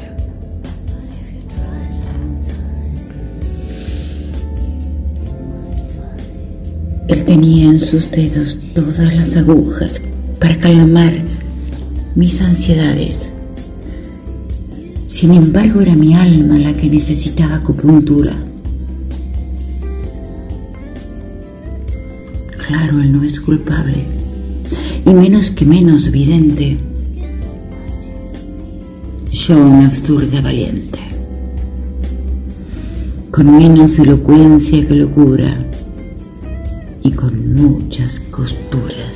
Él 7.09 7.24
tenía 7.24 7.70
en 7.70 7.79
sus 7.79 8.11
dedos 8.11 8.59
todas 8.74 9.14
las 9.14 9.37
agujas 9.37 10.00
para 10.40 10.57
calmar 10.59 11.12
mis 12.14 12.40
ansiedades. 12.40 13.26
Sin 15.16 15.33
embargo, 15.33 15.81
era 15.81 15.94
mi 15.94 16.12
alma 16.12 16.59
la 16.59 16.74
que 16.74 16.90
necesitaba 16.90 17.55
acupuntura. 17.55 18.35
Claro, 22.66 23.00
él 23.00 23.12
no 23.12 23.24
es 23.24 23.40
culpable, 23.40 24.05
y 25.07 25.11
menos 25.14 25.50
que 25.52 25.64
menos 25.64 26.11
vidente. 26.11 26.76
Yo, 29.33 29.57
una 29.57 29.87
absurda 29.87 30.42
valiente, 30.42 30.98
con 33.31 33.57
menos 33.57 33.98
elocuencia 33.98 34.87
que 34.87 34.94
locura 34.96 35.57
y 37.02 37.11
con 37.12 37.55
muchas 37.55 38.20
costuras 38.20 39.14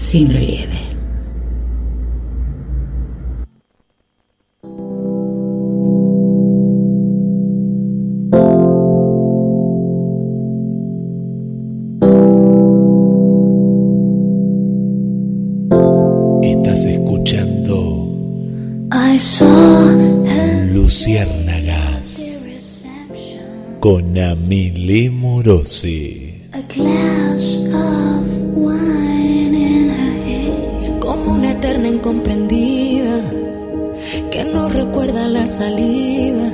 sin 0.00 0.30
relieve. 0.30 0.63
Con 23.84 24.16
Amile 24.16 25.10
Morosi. 25.10 26.48
a 26.54 26.62
glass 26.72 27.68
of 27.68 28.24
wine 28.56 29.54
in 29.54 29.90
her 29.90 31.00
como 31.00 31.34
una 31.34 31.50
eterna 31.50 31.88
incomprendida 31.88 33.30
que 34.30 34.42
no 34.44 34.70
recuerda 34.70 35.28
la 35.28 35.46
salida. 35.46 36.50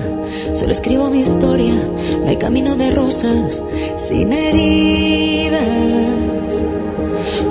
Solo 0.55 0.73
escribo 0.73 1.09
mi 1.09 1.21
historia, 1.21 1.77
no 2.21 2.29
hay 2.29 2.37
camino 2.37 2.75
de 2.75 2.91
rosas 2.91 3.63
sin 3.97 4.33
heridas. 4.33 5.61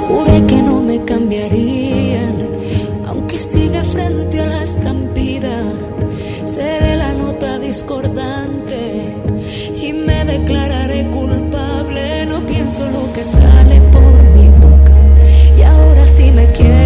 Juré 0.09 0.45
que 0.45 0.61
no 0.61 0.81
me 0.81 1.05
cambiarían, 1.05 2.35
aunque 3.05 3.39
siga 3.39 3.85
frente 3.85 4.41
a 4.41 4.45
la 4.45 4.61
estampida. 4.61 5.71
Seré 6.43 6.97
la 6.97 7.13
nota 7.13 7.59
discordante 7.59 8.58
declararé 10.29 11.09
culpable. 11.09 12.25
No 12.27 12.45
pienso 12.45 12.85
lo 12.89 13.11
que 13.13 13.25
sale 13.25 13.81
por 13.91 14.23
mi 14.35 14.47
boca 14.59 14.93
y 15.57 15.61
ahora 15.63 16.07
sí 16.07 16.31
me 16.31 16.45
quieren 16.51 16.78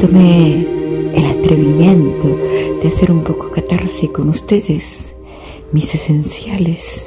tomé 0.00 0.66
el 1.14 1.26
atrevimiento 1.26 2.28
de 2.82 2.88
hacer 2.88 3.12
un 3.12 3.22
poco 3.22 3.50
catarse 3.50 4.10
con 4.10 4.30
ustedes, 4.30 5.12
mis 5.72 5.94
esenciales, 5.94 7.04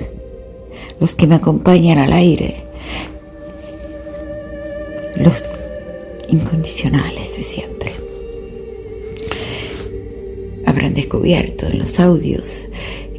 los 1.00 1.16
que 1.16 1.26
me 1.26 1.34
acompañan 1.34 1.98
al 1.98 2.14
aire, 2.14 2.58
los 5.16 5.44
incondicionales 6.30 7.36
de 7.36 7.44
siempre. 7.44 7.92
Habrán 10.68 10.94
descubierto 10.94 11.66
en 11.66 11.80
los 11.80 12.00
audios 12.00 12.68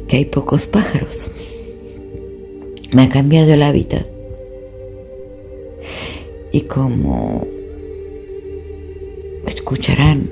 que 0.07 0.17
hay 0.17 0.25
pocos 0.25 0.67
pájaros. 0.67 1.29
Me 2.95 3.03
ha 3.03 3.09
cambiado 3.09 3.53
el 3.53 3.61
hábitat. 3.61 4.07
Y 6.53 6.61
como 6.61 7.54
escucharán, 9.65 10.29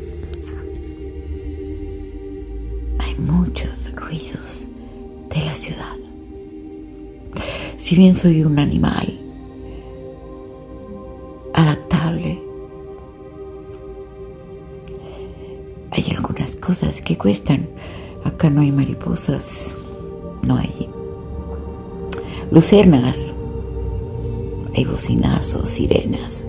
hay 3.00 3.15
muchos 3.15 3.91
ruidos 3.96 4.67
de 5.34 5.43
la 5.43 5.56
ciudad. 5.56 5.98
Si 7.78 7.96
bien 7.96 8.13
soy 8.13 8.43
un 8.43 8.60
animal 8.60 9.19
adaptable, 11.56 12.43
hay 15.89 16.12
algunas 16.15 16.56
cosas 16.58 17.02
que 17.02 17.17
cuestan. 17.17 17.67
Acá 18.24 18.52
no 18.52 18.62
hay 18.62 18.72
mariposas, 18.72 19.74
no 20.43 20.58
hay 20.58 20.88
luciérnagas, 22.52 23.34
hay 24.76 24.86
bocinazos, 24.86 25.69
sirenas, 25.69 26.42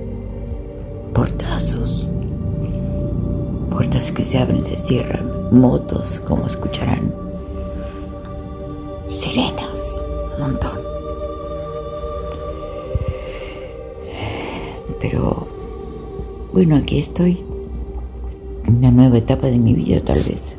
se 4.34 4.40
abren 4.40 4.64
se 4.64 4.74
cierran, 4.74 5.60
motos, 5.60 6.20
como 6.26 6.46
escucharán, 6.46 7.14
sirenas, 9.08 9.78
un 10.34 10.42
montón. 10.42 10.78
Pero 15.00 15.46
bueno, 16.52 16.74
aquí 16.74 16.98
estoy, 16.98 17.44
una 18.66 18.90
nueva 18.90 19.18
etapa 19.18 19.46
de 19.46 19.58
mi 19.58 19.72
vida 19.72 20.00
tal 20.00 20.18
vez. 20.18 20.56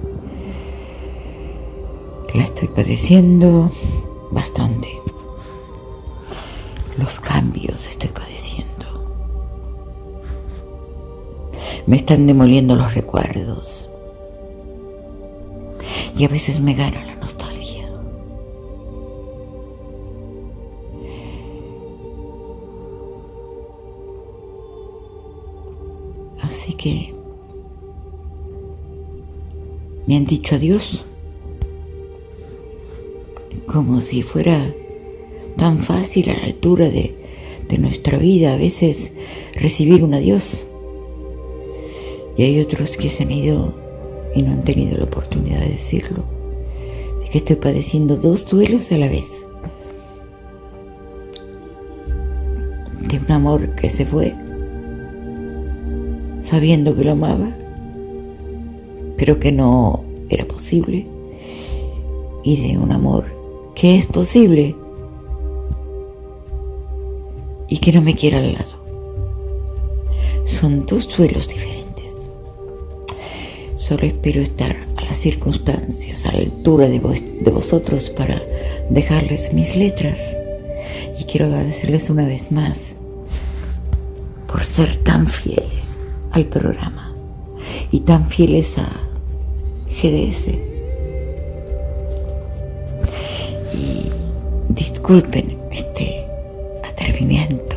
La 2.33 2.45
estoy 2.45 2.69
padeciendo 2.69 3.73
bastante. 4.31 4.87
Los 6.97 7.19
cambios 7.19 7.85
estoy 7.87 8.07
padeciendo. 8.07 8.34
Me 11.87 11.97
están 11.97 12.25
demoliendo 12.25 12.75
los 12.75 12.93
recuerdos. 12.93 13.87
Y 16.17 16.25
a 16.25 16.27
veces 16.27 16.59
me 16.59 16.73
gana 16.73 17.05
la 17.05 17.15
nostalgia. 17.15 17.87
Así 26.41 26.73
que 26.73 27.13
me 30.07 30.17
han 30.17 30.25
dicho 30.25 30.55
adiós 30.55 31.03
como 33.65 33.99
si 33.99 34.21
fuera 34.21 34.73
tan 35.57 35.79
fácil 35.79 36.29
a 36.29 36.33
la 36.33 36.45
altura 36.45 36.89
de, 36.89 37.15
de 37.67 37.77
nuestra 37.77 38.17
vida 38.17 38.53
a 38.53 38.57
veces 38.57 39.11
recibir 39.53 40.03
un 40.03 40.13
adiós. 40.13 40.65
Y 42.37 42.43
hay 42.43 42.59
otros 42.59 42.97
que 42.97 43.09
se 43.09 43.23
han 43.23 43.31
ido 43.31 43.73
y 44.35 44.41
no 44.41 44.51
han 44.51 44.63
tenido 44.63 44.97
la 44.97 45.05
oportunidad 45.05 45.59
de 45.61 45.69
decirlo. 45.69 46.23
Así 47.17 47.29
que 47.29 47.37
estoy 47.37 47.55
padeciendo 47.55 48.17
dos 48.17 48.45
duelos 48.47 48.91
a 48.91 48.97
la 48.97 49.07
vez. 49.07 49.29
De 53.07 53.17
un 53.17 53.31
amor 53.31 53.75
que 53.75 53.89
se 53.89 54.05
fue, 54.05 54.35
sabiendo 56.41 56.93
que 56.95 57.05
lo 57.05 57.11
amaba, 57.11 57.55
pero 59.17 59.39
que 59.39 59.51
no 59.51 60.03
era 60.29 60.45
posible. 60.45 61.07
Y 62.43 62.67
de 62.67 62.77
un 62.77 62.91
amor 62.91 63.25
que 63.73 63.97
es 63.97 64.05
posible 64.05 64.75
y 67.67 67.77
que 67.79 67.91
no 67.91 68.01
me 68.01 68.15
quiera 68.15 68.37
al 68.37 68.53
lado. 68.53 68.85
Son 70.43 70.85
dos 70.85 71.15
duelos 71.17 71.47
diferentes. 71.47 71.74
Solo 73.85 74.07
espero 74.07 74.41
estar 74.41 74.75
a 74.97 75.05
las 75.05 75.15
circunstancias, 75.15 76.25
a 76.25 76.31
la 76.31 76.39
altura 76.39 76.87
de, 76.87 76.99
vos, 76.99 77.21
de 77.21 77.51
vosotros 77.51 78.09
para 78.09 78.41
dejarles 78.89 79.53
mis 79.53 79.75
letras. 79.75 80.35
Y 81.19 81.25
quiero 81.25 81.45
agradecerles 81.45 82.09
una 82.09 82.25
vez 82.25 82.51
más 82.51 82.95
por 84.47 84.63
ser 84.63 84.97
tan 85.03 85.27
fieles 85.27 85.99
al 86.31 86.45
programa 86.45 87.13
y 87.91 87.99
tan 87.99 88.27
fieles 88.27 88.75
a 88.79 88.89
GDS. 90.01 90.47
Y 93.71 94.09
disculpen 94.69 95.59
este 95.71 96.25
atrevimiento 96.83 97.74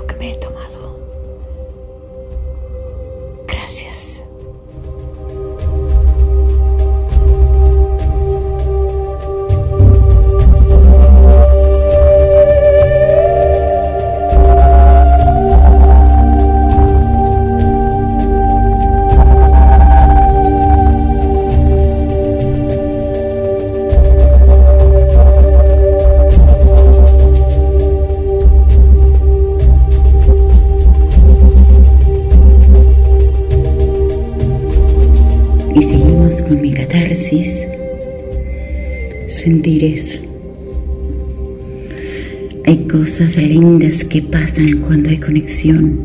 que 44.08 44.22
pasan 44.22 44.80
cuando 44.80 45.10
hay 45.10 45.18
conexión. 45.18 46.00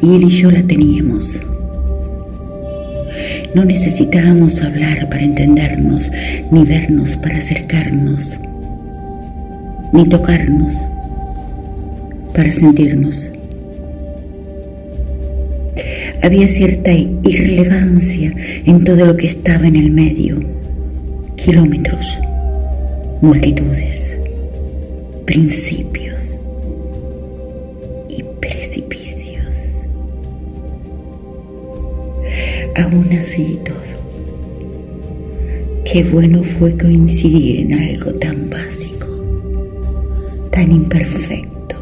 Y 0.00 0.16
él 0.16 0.24
y 0.24 0.30
yo 0.30 0.50
la 0.50 0.62
teníamos. 0.62 1.40
No 3.54 3.64
necesitábamos 3.64 4.62
hablar 4.62 5.08
para 5.10 5.22
entendernos, 5.22 6.10
ni 6.52 6.64
vernos 6.64 7.16
para 7.16 7.38
acercarnos, 7.38 8.38
ni 9.92 10.08
tocarnos 10.08 10.72
para 12.34 12.52
sentirnos. 12.52 13.30
Había 16.22 16.46
cierta 16.46 16.92
irrelevancia 16.92 18.32
en 18.66 18.84
todo 18.84 19.04
lo 19.06 19.16
que 19.16 19.26
estaba 19.26 19.66
en 19.66 19.76
el 19.76 19.90
medio. 19.90 20.38
Kilómetros, 21.36 22.18
multitudes, 23.20 24.18
principios 25.24 26.09
Aún 32.80 33.12
así 33.12 33.60
todo, 33.64 33.76
qué 35.84 36.02
bueno 36.02 36.42
fue 36.42 36.74
coincidir 36.76 37.60
en 37.60 37.74
algo 37.74 38.14
tan 38.14 38.48
básico, 38.48 39.06
tan 40.50 40.72
imperfecto 40.72 41.76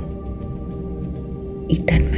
y 1.68 1.76
tan 1.78 2.02
magnífico. 2.02 2.17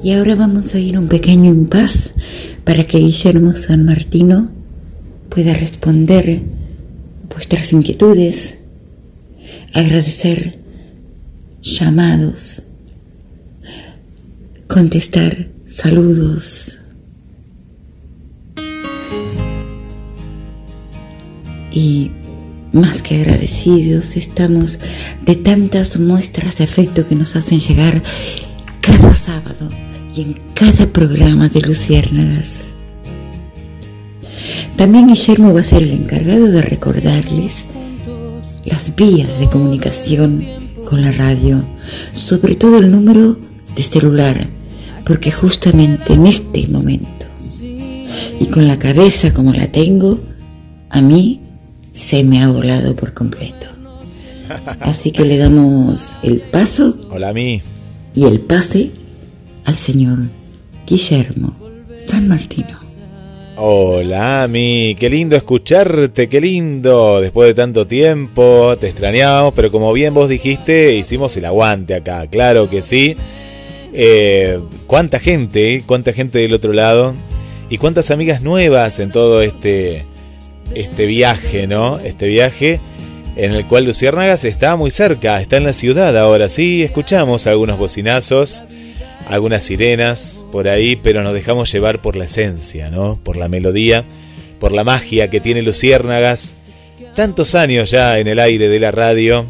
Y 0.00 0.12
ahora 0.12 0.36
vamos 0.36 0.74
a 0.74 0.78
ir 0.78 0.96
un 0.96 1.08
pequeño 1.08 1.50
impas 1.50 2.10
para 2.62 2.86
que 2.86 2.98
Guillermo 2.98 3.52
San 3.54 3.84
Martino 3.84 4.48
pueda 5.28 5.54
responder 5.54 6.40
vuestras 7.28 7.72
inquietudes, 7.72 8.58
agradecer 9.74 10.60
llamados, 11.62 12.62
contestar 14.68 15.48
saludos. 15.66 16.78
Y 21.72 22.12
más 22.72 23.02
que 23.02 23.16
agradecidos 23.16 24.16
estamos 24.16 24.78
de 25.26 25.34
tantas 25.34 25.98
muestras 25.98 26.58
de 26.58 26.64
afecto 26.64 27.06
que 27.08 27.16
nos 27.16 27.34
hacen 27.34 27.58
llegar 27.58 28.00
cada 28.80 29.12
sábado 29.12 29.68
en 30.16 30.38
cada 30.54 30.86
programa 30.86 31.48
de 31.48 31.60
Luciérnagas. 31.60 32.64
También 34.76 35.08
Guillermo 35.08 35.52
va 35.52 35.60
a 35.60 35.64
ser 35.64 35.82
el 35.82 35.92
encargado 35.92 36.46
de 36.46 36.62
recordarles 36.62 37.64
las 38.64 38.94
vías 38.94 39.40
de 39.40 39.48
comunicación 39.48 40.44
con 40.84 41.02
la 41.02 41.12
radio, 41.12 41.62
sobre 42.14 42.54
todo 42.54 42.78
el 42.78 42.90
número 42.90 43.36
de 43.74 43.82
celular, 43.82 44.48
porque 45.06 45.30
justamente 45.30 46.12
en 46.12 46.26
este 46.26 46.66
momento, 46.68 47.26
y 47.60 48.46
con 48.46 48.68
la 48.68 48.78
cabeza 48.78 49.32
como 49.32 49.52
la 49.52 49.66
tengo, 49.66 50.20
a 50.90 51.00
mí 51.00 51.40
se 51.92 52.22
me 52.22 52.42
ha 52.42 52.48
volado 52.48 52.94
por 52.94 53.14
completo. 53.14 53.66
Así 54.80 55.12
que 55.12 55.24
le 55.24 55.36
damos 55.36 56.18
el 56.22 56.40
paso. 56.40 56.98
Hola 57.10 57.30
a 57.30 57.32
mí. 57.32 57.60
Y 58.14 58.24
el 58.24 58.40
pase 58.40 58.92
al 59.68 59.76
señor 59.76 60.20
Guillermo 60.86 61.54
San 62.06 62.26
Martino. 62.26 62.78
Hola, 63.58 64.44
Ami, 64.44 64.96
qué 64.98 65.10
lindo 65.10 65.36
escucharte, 65.36 66.26
qué 66.30 66.40
lindo. 66.40 67.20
Después 67.20 67.48
de 67.48 67.54
tanto 67.54 67.86
tiempo, 67.86 68.74
te 68.80 68.88
extrañamos, 68.88 69.52
pero 69.54 69.70
como 69.70 69.92
bien 69.92 70.14
vos 70.14 70.30
dijiste, 70.30 70.96
hicimos 70.96 71.36
el 71.36 71.44
aguante 71.44 71.94
acá, 71.94 72.26
claro 72.28 72.70
que 72.70 72.80
sí. 72.80 73.14
Eh, 73.92 74.58
cuánta 74.86 75.20
gente, 75.20 75.82
cuánta 75.84 76.14
gente 76.14 76.38
del 76.38 76.54
otro 76.54 76.72
lado 76.72 77.14
y 77.68 77.76
cuántas 77.76 78.10
amigas 78.10 78.42
nuevas 78.42 78.98
en 79.00 79.12
todo 79.12 79.42
este, 79.42 80.06
este 80.74 81.04
viaje, 81.04 81.66
¿no? 81.66 81.98
Este 81.98 82.26
viaje 82.26 82.80
en 83.36 83.52
el 83.52 83.66
cual 83.66 83.84
Luciérnagas 83.84 84.46
está 84.46 84.76
muy 84.76 84.90
cerca, 84.90 85.42
está 85.42 85.58
en 85.58 85.64
la 85.64 85.74
ciudad 85.74 86.16
ahora. 86.16 86.48
Sí, 86.48 86.82
escuchamos 86.82 87.46
algunos 87.46 87.76
bocinazos, 87.76 88.64
algunas 89.28 89.62
sirenas 89.62 90.44
por 90.50 90.68
ahí, 90.68 90.96
pero 90.96 91.22
nos 91.22 91.34
dejamos 91.34 91.70
llevar 91.70 92.00
por 92.00 92.16
la 92.16 92.24
esencia, 92.24 92.90
¿no? 92.90 93.18
Por 93.22 93.36
la 93.36 93.48
melodía, 93.48 94.04
por 94.58 94.72
la 94.72 94.84
magia 94.84 95.28
que 95.28 95.40
tiene 95.40 95.62
Luciérnagas. 95.62 96.54
Tantos 97.14 97.54
años 97.54 97.90
ya 97.90 98.18
en 98.18 98.28
el 98.28 98.38
aire 98.38 98.68
de 98.68 98.80
la 98.80 98.90
radio. 98.90 99.46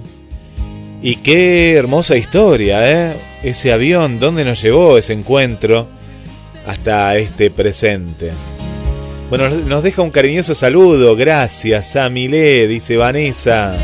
Y 1.01 1.17
qué 1.17 1.75
hermosa 1.75 2.17
historia, 2.17 2.91
¿eh? 2.91 3.17
Ese 3.43 3.73
avión, 3.73 4.19
¿dónde 4.19 4.45
nos 4.45 4.61
llevó 4.61 4.99
ese 4.99 5.13
encuentro 5.13 5.89
hasta 6.67 7.17
este 7.17 7.51
presente? 7.51 8.33
Bueno, 9.31 9.49
nos 9.49 9.83
deja 9.85 10.03
un 10.03 10.11
cariñoso 10.11 10.55
saludo. 10.55 11.15
Gracias, 11.15 11.93
Samile, 11.93 12.67
dice 12.67 12.97
Vanessa. 12.97 13.77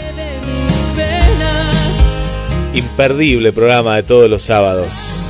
Imperdible 2.73 3.53
programa 3.53 3.95
de 3.95 4.03
todos 4.03 4.29
los 4.29 4.43
sábados. 4.43 5.24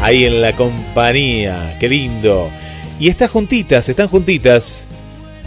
Ahí 0.00 0.24
en 0.24 0.40
la 0.40 0.52
compañía. 0.52 1.76
Qué 1.78 1.88
lindo. 1.88 2.50
Y 2.98 3.08
están 3.08 3.28
juntitas, 3.28 3.88
están 3.88 4.08
juntitas. 4.08 4.86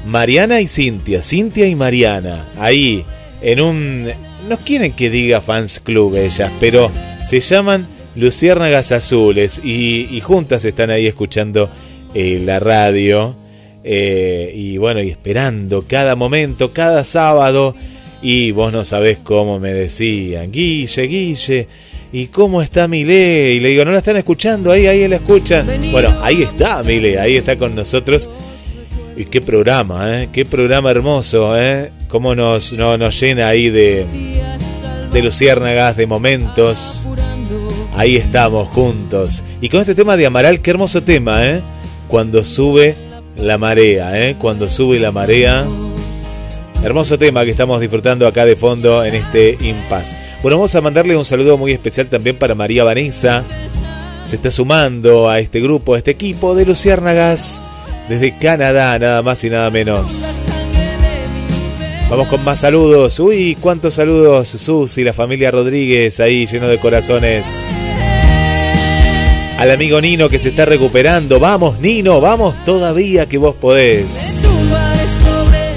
Mariana 0.05 0.61
y 0.61 0.67
Cintia. 0.67 1.21
Cintia 1.21 1.67
y 1.67 1.75
Mariana. 1.75 2.49
Ahí, 2.57 3.03
en 3.41 3.61
un... 3.61 4.11
No 4.47 4.57
quieren 4.59 4.91
que 4.91 5.09
diga 5.09 5.41
fans 5.41 5.79
club 5.79 6.15
ellas, 6.15 6.51
pero 6.59 6.91
se 7.27 7.39
llaman 7.39 7.87
Luciérnagas 8.15 8.91
Azules 8.91 9.61
y, 9.63 10.19
juntas 10.21 10.65
están 10.65 10.91
ahí 10.91 11.07
escuchando 11.07 11.69
eh, 12.13 12.41
la 12.43 12.59
radio 12.59 13.35
eh, 13.83 14.51
y 14.53 14.77
bueno, 14.77 15.01
y 15.01 15.09
esperando 15.09 15.85
cada 15.87 16.15
momento, 16.15 16.73
cada 16.73 17.03
sábado. 17.03 17.75
Y 18.21 18.51
vos 18.51 18.71
no 18.71 18.85
sabés 18.85 19.17
cómo 19.17 19.59
me 19.59 19.73
decían, 19.73 20.51
Guille, 20.51 21.07
Guille, 21.07 21.67
¿y 22.13 22.27
cómo 22.27 22.61
está 22.61 22.87
Mile? 22.87 23.53
Y 23.53 23.59
le 23.59 23.69
digo, 23.69 23.83
¿no 23.83 23.91
la 23.91 23.97
están 23.97 24.15
escuchando? 24.15 24.71
Ahí, 24.71 24.85
ahí 24.85 25.05
la 25.07 25.17
escuchan. 25.17 25.67
Bueno, 25.91 26.15
ahí 26.21 26.43
está 26.43 26.81
Mile, 26.83 27.19
ahí 27.19 27.35
está 27.35 27.57
con 27.57 27.75
nosotros. 27.75 28.29
Y 29.17 29.25
qué 29.25 29.41
programa, 29.41 30.21
¿eh? 30.21 30.29
Qué 30.31 30.45
programa 30.45 30.91
hermoso, 30.91 31.59
¿eh? 31.59 31.91
Cómo 32.07 32.35
nos, 32.35 32.71
nos 32.71 33.19
llena 33.19 33.47
ahí 33.47 33.69
de, 33.69 34.05
de 35.11 35.21
luciérnagas, 35.21 35.97
de 35.97 36.07
momentos. 36.07 37.09
Ahí 37.95 38.15
estamos 38.15 38.67
juntos. 38.69 39.43
Y 39.61 39.69
con 39.69 39.81
este 39.81 39.95
tema 39.95 40.15
de 40.15 40.25
Amaral, 40.25 40.61
qué 40.61 40.71
hermoso 40.71 41.03
tema, 41.03 41.47
¿eh? 41.47 41.61
Cuando 42.07 42.43
sube 42.43 42.95
la 43.35 43.57
marea, 43.57 44.19
¿eh? 44.27 44.35
Cuando 44.39 44.69
sube 44.69 44.99
la 44.99 45.11
marea. 45.11 45.65
Hermoso 46.83 47.17
tema 47.17 47.45
que 47.45 47.51
estamos 47.51 47.79
disfrutando 47.79 48.27
acá 48.27 48.45
de 48.45 48.57
fondo 48.57 49.05
en 49.05 49.15
este 49.15 49.57
impas. 49.61 50.17
Bueno, 50.41 50.57
vamos 50.57 50.75
a 50.75 50.81
mandarle 50.81 51.15
un 51.15 51.23
saludo 51.23 51.57
muy 51.57 51.71
especial 51.71 52.07
también 52.07 52.35
para 52.35 52.55
María 52.55 52.83
Vanessa. 52.83 53.45
Se 54.25 54.35
está 54.35 54.51
sumando 54.51 55.29
a 55.29 55.39
este 55.39 55.61
grupo, 55.61 55.93
a 55.93 55.97
este 55.97 56.11
equipo 56.11 56.55
de 56.55 56.65
Luciérnagas 56.65 57.61
desde 58.09 58.37
Canadá, 58.37 58.99
nada 58.99 59.21
más 59.21 59.41
y 59.45 59.49
nada 59.49 59.69
menos. 59.69 60.25
Vamos 62.09 62.27
con 62.27 62.43
más 62.43 62.59
saludos. 62.59 63.17
Uy, 63.17 63.57
cuántos 63.61 63.93
saludos, 63.93 64.49
Sus 64.49 64.97
y 64.97 65.05
la 65.05 65.13
familia 65.13 65.51
Rodríguez 65.51 66.19
ahí 66.19 66.45
lleno 66.47 66.67
de 66.67 66.79
corazones 66.79 67.45
al 69.57 69.71
amigo 69.71 70.01
Nino 70.01 70.27
que 70.27 70.37
se 70.37 70.49
está 70.49 70.65
recuperando. 70.65 71.39
Vamos, 71.39 71.79
Nino, 71.79 72.19
vamos 72.19 72.55
todavía 72.65 73.29
que 73.29 73.37
vos 73.37 73.55
podés. 73.55 74.41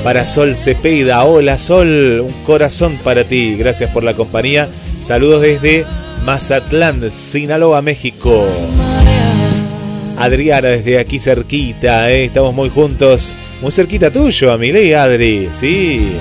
Para 0.06 0.24
Sol 0.24 0.54
Cepeda, 0.54 1.24
hola 1.24 1.58
Sol, 1.58 2.20
un 2.20 2.32
corazón 2.44 2.96
para 3.02 3.24
ti, 3.24 3.56
gracias 3.56 3.90
por 3.90 4.04
la 4.04 4.14
compañía. 4.14 4.68
Saludos 5.00 5.42
desde 5.42 5.84
Mazatlán, 6.24 7.10
Sinaloa, 7.10 7.82
México. 7.82 8.46
Adriana 10.16 10.68
desde 10.68 11.00
aquí 11.00 11.18
cerquita, 11.18 12.08
¿eh? 12.08 12.26
estamos 12.26 12.54
muy 12.54 12.68
juntos, 12.68 13.34
muy 13.60 13.72
cerquita 13.72 14.12
tuyo, 14.12 14.52
a 14.52 14.54
Adri, 14.54 15.48
sí. 15.50 16.12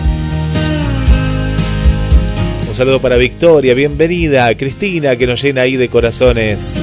Un 2.68 2.74
saludo 2.74 3.00
para 3.00 3.18
Victoria, 3.18 3.76
bienvenida, 3.76 4.58
Cristina 4.58 5.16
que 5.16 5.28
nos 5.28 5.44
llena 5.44 5.62
ahí 5.62 5.76
de 5.76 5.90
corazones. 5.90 6.82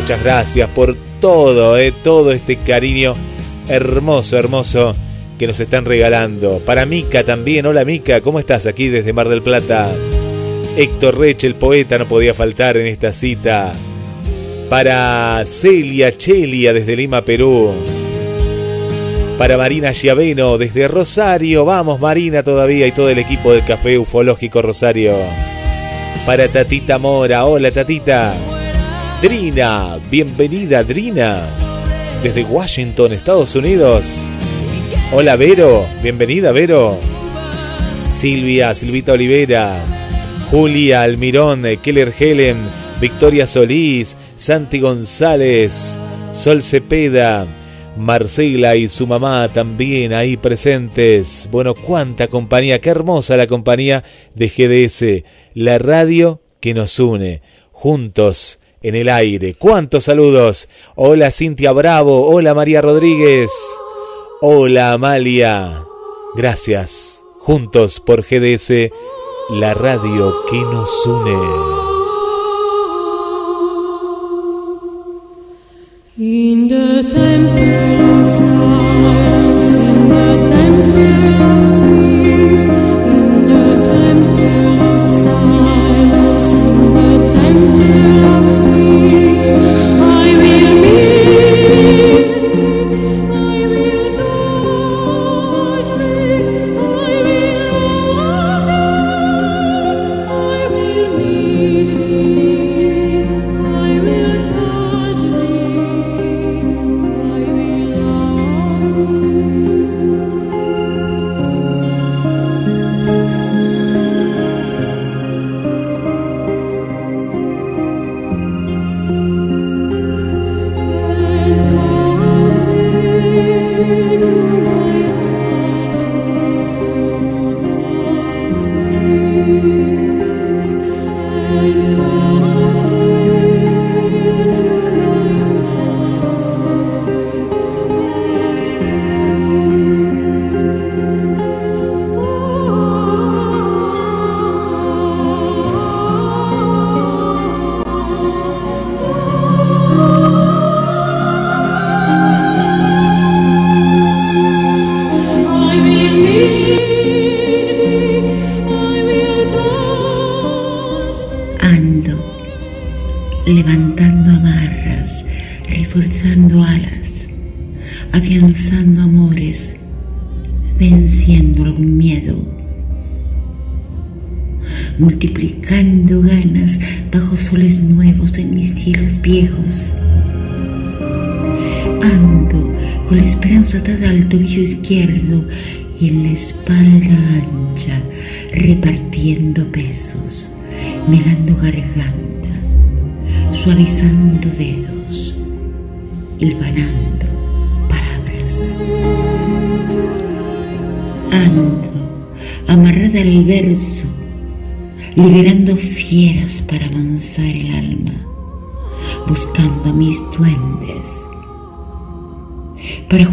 Muchas 0.00 0.20
gracias 0.20 0.68
por 0.70 0.96
todo, 1.20 1.78
eh, 1.78 1.92
todo 2.02 2.32
este 2.32 2.56
cariño 2.56 3.14
hermoso, 3.68 4.36
hermoso 4.36 4.96
que 5.38 5.46
nos 5.46 5.58
están 5.60 5.84
regalando. 5.84 6.60
Para 6.64 6.86
Mica 6.86 7.24
también, 7.24 7.66
hola 7.66 7.84
Mica, 7.84 8.20
¿cómo 8.20 8.38
estás 8.38 8.66
aquí 8.66 8.88
desde 8.88 9.12
Mar 9.12 9.28
del 9.28 9.42
Plata? 9.42 9.92
Héctor 10.76 11.18
Rech, 11.18 11.44
el 11.44 11.54
poeta, 11.54 11.98
no 11.98 12.06
podía 12.06 12.34
faltar 12.34 12.76
en 12.76 12.86
esta 12.86 13.12
cita. 13.12 13.72
Para 14.68 15.44
Celia 15.46 16.16
Chelia 16.16 16.72
desde 16.72 16.96
Lima, 16.96 17.22
Perú. 17.22 17.72
Para 19.38 19.56
Marina 19.56 19.92
Giaveno 19.92 20.58
desde 20.58 20.88
Rosario. 20.88 21.64
Vamos 21.64 22.00
Marina 22.00 22.42
todavía 22.42 22.86
y 22.86 22.92
todo 22.92 23.08
el 23.08 23.18
equipo 23.18 23.52
del 23.52 23.64
Café 23.64 23.98
Ufológico 23.98 24.62
Rosario. 24.62 25.14
Para 26.24 26.48
Tatita 26.48 26.98
Mora. 26.98 27.44
Hola 27.44 27.70
Tatita. 27.70 28.34
Drina, 29.24 29.98
bienvenida 30.10 30.84
Drina, 30.84 31.40
desde 32.22 32.44
Washington, 32.44 33.12
Estados 33.12 33.56
Unidos. 33.56 34.26
Hola 35.16 35.36
Vero, 35.36 35.86
bienvenida 36.02 36.50
Vero. 36.50 36.98
Silvia, 38.12 38.74
Silvita 38.74 39.12
Olivera, 39.12 39.80
Julia 40.50 41.02
Almirón, 41.02 41.62
Keller 41.80 42.12
Helen, 42.18 42.56
Victoria 43.00 43.46
Solís, 43.46 44.16
Santi 44.36 44.80
González, 44.80 45.96
Sol 46.32 46.64
Cepeda, 46.64 47.46
Marcela 47.96 48.74
y 48.74 48.88
su 48.88 49.06
mamá 49.06 49.48
también 49.54 50.12
ahí 50.12 50.36
presentes. 50.36 51.48
Bueno, 51.48 51.76
cuánta 51.76 52.26
compañía, 52.26 52.80
qué 52.80 52.90
hermosa 52.90 53.36
la 53.36 53.46
compañía 53.46 54.02
de 54.34 54.48
GDS, 54.48 55.24
la 55.54 55.78
radio 55.78 56.40
que 56.58 56.74
nos 56.74 56.98
une, 56.98 57.40
juntos 57.70 58.58
en 58.82 58.96
el 58.96 59.08
aire. 59.08 59.54
¿Cuántos 59.54 60.04
saludos? 60.04 60.68
Hola 60.96 61.30
Cintia 61.30 61.70
Bravo, 61.70 62.28
hola 62.28 62.52
María 62.52 62.82
Rodríguez, 62.82 63.50
Hola 64.46 64.92
Amalia. 64.92 65.86
Gracias. 66.34 67.24
Juntos 67.38 67.98
por 67.98 68.26
GDS, 68.26 68.90
la 69.48 69.72
radio 69.72 70.44
que 70.44 70.58
nos 70.58 71.06
une. 71.06 71.74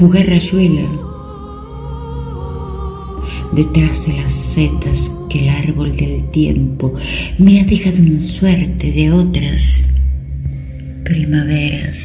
Jugar 0.02 0.26
detrás 3.54 4.08
de 4.08 4.14
las 4.14 4.34
setas 4.56 5.12
que 5.30 5.40
el 5.42 5.50
árbol 5.50 5.96
del 5.96 6.28
tiempo 6.32 6.92
me 7.38 7.62
ha 7.62 7.66
dejado 7.66 7.98
en 7.98 8.20
suerte 8.20 8.92
de 8.92 9.12
otras 9.12 9.62
primaveras. 11.04 11.98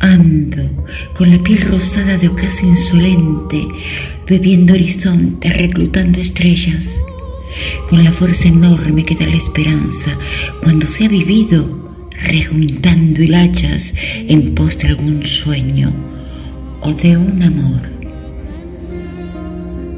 Ando 0.00 0.86
con 1.16 1.28
la 1.28 1.42
piel 1.42 1.62
rosada 1.62 2.16
de 2.18 2.28
ocaso 2.28 2.64
insolente, 2.64 3.66
bebiendo 4.28 4.74
horizonte, 4.74 5.52
reclutando 5.52 6.20
estrellas, 6.20 6.86
con 7.88 8.04
la 8.04 8.12
fuerza 8.12 8.46
enorme 8.46 9.04
que 9.04 9.16
da 9.16 9.26
la 9.26 9.34
esperanza 9.34 10.16
cuando 10.62 10.86
se 10.86 11.06
ha 11.06 11.08
vivido, 11.08 11.89
rejuntando 12.22 13.22
hilachas 13.22 13.92
en 14.28 14.54
pos 14.54 14.78
de 14.78 14.88
algún 14.88 15.26
sueño 15.26 15.92
o 16.80 16.92
de 16.92 17.16
un 17.16 17.42
amor 17.42 17.80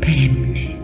perenne. 0.00 0.76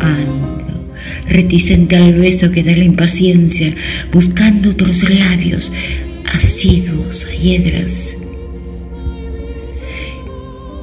Ando, 0.00 0.88
reticente 1.26 1.96
al 1.96 2.14
beso 2.14 2.50
que 2.50 2.62
da 2.62 2.76
la 2.76 2.84
impaciencia, 2.84 3.74
buscando 4.12 4.70
otros 4.70 5.08
labios 5.08 5.70
asiduos 6.32 7.26
a 7.26 7.34
hiedras. 7.34 8.14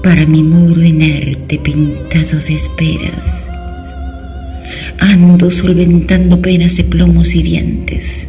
Para 0.03 0.25
mi 0.25 0.43
muro 0.43 0.83
inerte 0.83 1.57
pintado 1.57 2.39
de 2.39 2.53
esperas, 2.53 3.25
ando 4.99 5.49
solventando 5.49 6.39
penas 6.39 6.77
de 6.77 6.83
plomos 6.83 7.33
hirientes, 7.33 8.24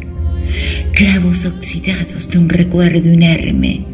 clavos 0.97 1.45
oxidados 1.45 2.27
de 2.27 2.39
un 2.39 2.49
recuerdo 2.49 3.13
inerme, 3.13 3.85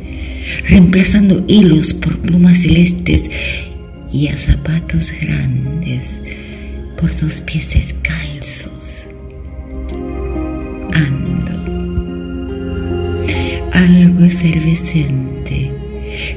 reemplazando 0.70 1.44
hilos 1.50 1.94
por 1.94 2.18
plumas 2.20 2.62
celestes 2.62 3.24
y 4.10 4.30
a 4.30 4.38
zapatos 4.38 5.12
grandes 5.20 6.06
por 6.98 7.14
dos 7.20 7.42
pies 7.42 7.70
descalzos. 7.74 9.04
Ando, 10.94 11.56
algo 13.74 14.24
efervescente, 14.24 15.72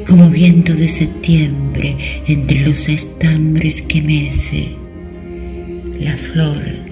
como 0.05 0.29
viento 0.31 0.75
de 0.75 0.89
septiembre 0.89 2.25
entre 2.27 2.67
los 2.67 2.89
estambres 2.89 3.83
que 3.83 4.03
mece 4.03 4.71
la 6.01 6.17
flor 6.17 6.86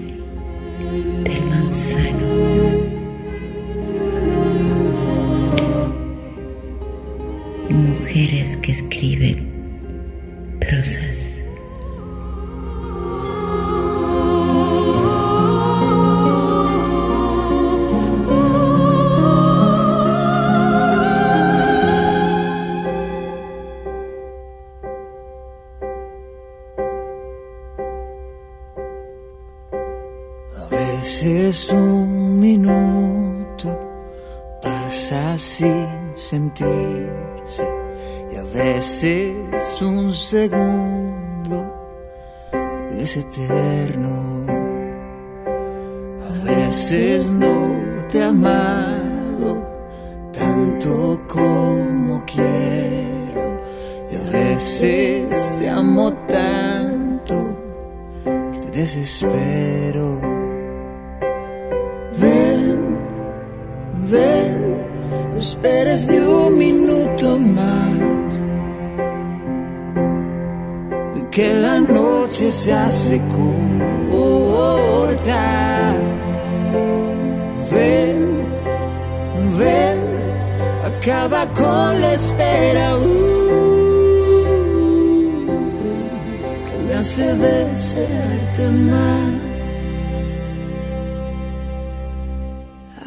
que 8.65 8.71
escriben 8.71 9.54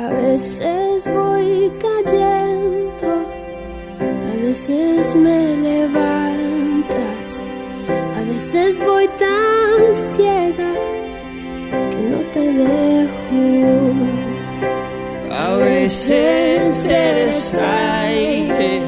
A 0.00 0.10
veces 0.10 1.10
voy 1.12 1.72
cayendo, 1.80 3.26
a 4.00 4.36
veces 4.40 5.12
me 5.16 5.56
levantas, 5.56 7.44
a 8.16 8.22
veces 8.32 8.80
voy 8.86 9.08
tan 9.18 9.92
ciega 9.92 10.72
que 11.90 12.00
no 12.10 12.18
te 12.32 12.52
dejo. 12.52 13.42
A 15.32 15.56
veces 15.56 16.88
eres 16.88 17.60
aire, 17.60 18.82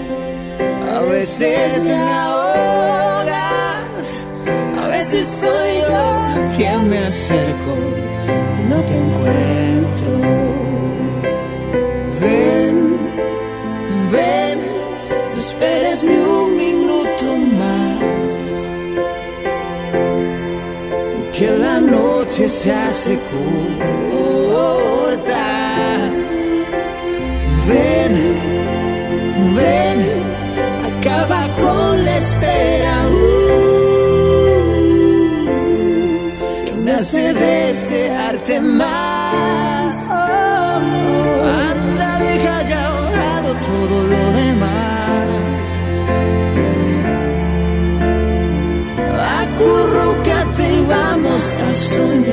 a 0.94 1.00
veces 1.00 1.86
me 1.86 1.94
ahogas, 2.08 3.34
a 4.80 4.86
veces 4.86 5.26
soy 5.26 5.80
yo 5.80 6.56
quien 6.56 6.88
me 6.88 6.98
acerco 6.98 7.74
y 8.60 8.62
no 8.68 8.84
te 8.84 8.96
encuentro. 8.96 9.79
Se 23.04 23.18
corta. 23.32 24.90
Ven, 27.68 28.14
ven, 29.56 29.98
acaba 30.90 31.40
con 31.62 32.04
la 32.04 32.14
espera. 32.18 32.94
uh, 33.08 33.20
desearte 37.46 38.60
más. 38.60 39.92
Anda, 41.62 42.10
deja 42.18 42.56
ya 42.70 42.80
a 42.86 42.88
un 43.00 43.12
lado 43.12 43.50
todo 43.68 43.96
lo 44.12 44.22
demás. 44.42 45.64
Acurrúcate 49.42 50.64
y 50.80 50.80
vamos 50.84 51.44
a 51.66 51.74
soñar. 51.74 52.29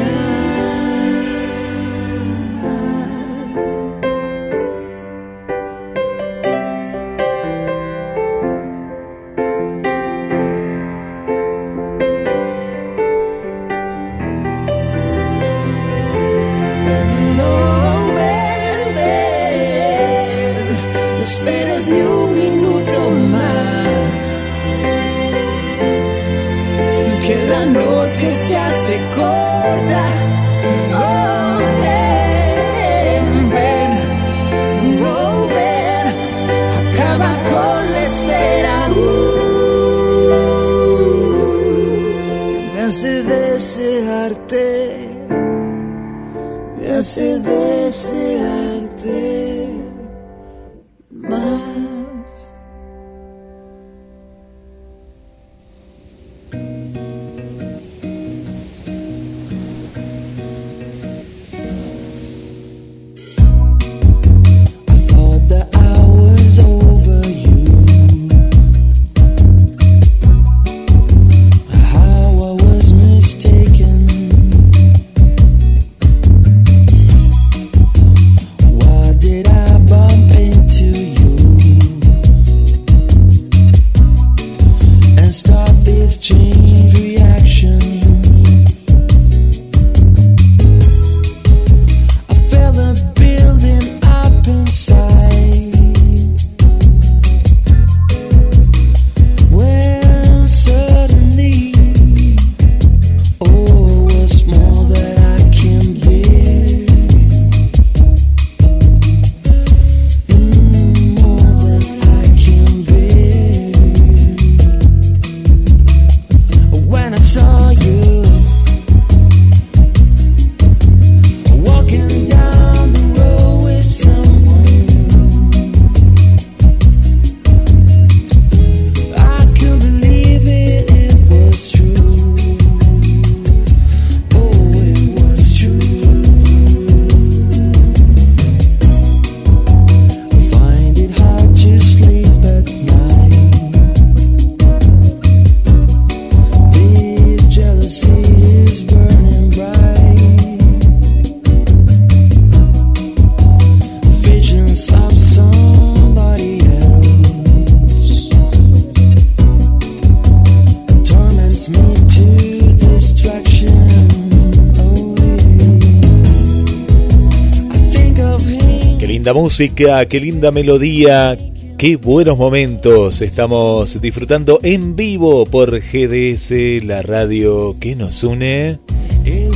Música, 169.58 170.05
qué 170.05 170.20
linda 170.20 170.51
melodía, 170.51 171.36
qué 171.80 171.95
buenos 171.95 172.38
momentos 172.38 173.24
estamos 173.24 173.99
disfrutando 173.99 174.60
en 174.62 174.95
vivo 174.95 175.47
por 175.47 175.80
GDS, 175.80 176.86
la 176.86 177.01
radio 177.01 177.76
que 177.80 177.95
nos 177.95 178.24
une. 178.24 178.78
Y 179.26 179.49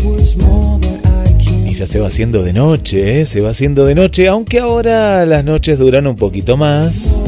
ya 1.75 1.85
se 1.85 1.99
va 1.99 2.07
haciendo 2.07 2.41
de 2.41 2.51
noche, 2.51 3.21
¿eh? 3.21 3.27
se 3.27 3.41
va 3.41 3.51
haciendo 3.51 3.85
de 3.85 3.93
noche, 3.93 4.27
aunque 4.27 4.59
ahora 4.59 5.23
las 5.27 5.45
noches 5.45 5.77
duran 5.77 6.07
un 6.07 6.15
poquito 6.15 6.57
más. 6.57 7.21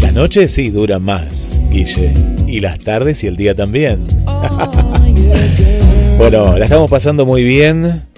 Las 0.00 0.12
noches 0.12 0.50
sí 0.50 0.70
duran 0.70 1.04
más, 1.04 1.60
Guille. 1.70 2.12
Y 2.48 2.58
las 2.58 2.80
tardes 2.80 3.22
y 3.22 3.28
el 3.28 3.36
día 3.36 3.54
también. 3.54 4.02
bueno, 6.18 6.58
la 6.58 6.64
estamos 6.64 6.90
pasando 6.90 7.24
muy 7.24 7.44
bien. 7.44 8.09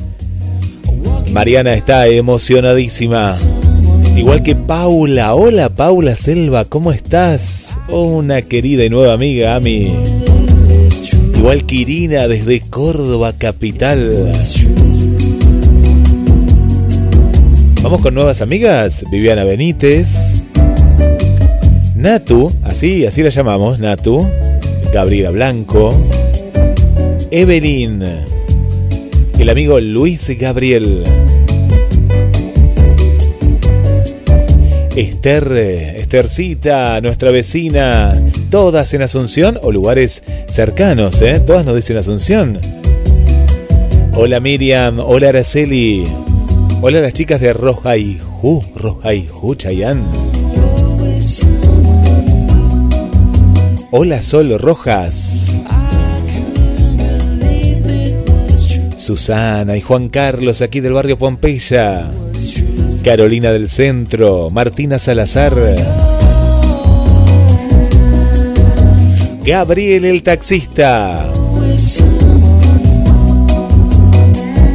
Mariana 1.32 1.72
está 1.72 2.06
emocionadísima. 2.08 3.34
Igual 4.16 4.42
que 4.42 4.54
Paula. 4.54 5.34
Hola 5.34 5.70
Paula 5.70 6.14
Selva, 6.14 6.66
¿cómo 6.66 6.92
estás? 6.92 7.76
Oh, 7.88 8.02
una 8.02 8.42
querida 8.42 8.84
y 8.84 8.90
nueva 8.90 9.14
amiga, 9.14 9.54
Ami. 9.54 9.92
Igual 11.34 11.64
que 11.64 11.74
Irina 11.76 12.28
desde 12.28 12.60
Córdoba, 12.60 13.32
capital. 13.38 14.32
Vamos 17.82 18.02
con 18.02 18.14
nuevas 18.14 18.42
amigas. 18.42 19.02
Viviana 19.10 19.44
Benítez. 19.44 20.44
Natu, 21.96 22.52
así, 22.62 23.06
así 23.06 23.22
la 23.22 23.30
llamamos, 23.30 23.80
Natu. 23.80 24.18
Gabriela 24.92 25.30
Blanco. 25.30 25.90
Evelyn. 27.30 28.41
El 29.38 29.50
amigo 29.50 29.80
Luis 29.80 30.28
Gabriel. 30.38 31.04
Esther, 34.94 35.52
Esthercita, 35.96 37.00
nuestra 37.00 37.30
vecina, 37.30 38.14
todas 38.50 38.92
en 38.94 39.02
Asunción 39.02 39.58
o 39.62 39.72
lugares 39.72 40.22
cercanos, 40.46 41.20
¿eh? 41.22 41.40
Todas 41.40 41.64
nos 41.64 41.74
dicen 41.74 41.96
Asunción. 41.96 42.60
Hola 44.14 44.40
Miriam, 44.40 45.00
hola 45.00 45.30
Araceli, 45.30 46.06
hola 46.82 47.00
las 47.00 47.14
chicas 47.14 47.40
de 47.40 47.54
Roja 47.54 47.96
y 47.96 48.18
Ju, 48.18 48.62
Roja 48.74 49.14
y 49.14 49.26
Ju, 49.26 49.54
Chayán. 49.54 50.04
Hola 53.90 54.22
Sol 54.22 54.58
Rojas. 54.58 55.52
Susana 59.02 59.76
y 59.76 59.80
Juan 59.80 60.10
Carlos 60.10 60.62
aquí 60.62 60.78
del 60.78 60.92
barrio 60.92 61.18
Pompeya. 61.18 62.12
Carolina 63.02 63.50
del 63.50 63.68
Centro, 63.68 64.48
Martina 64.48 65.00
Salazar, 65.00 65.56
Gabriel 69.44 70.04
el 70.04 70.22
taxista. 70.22 71.28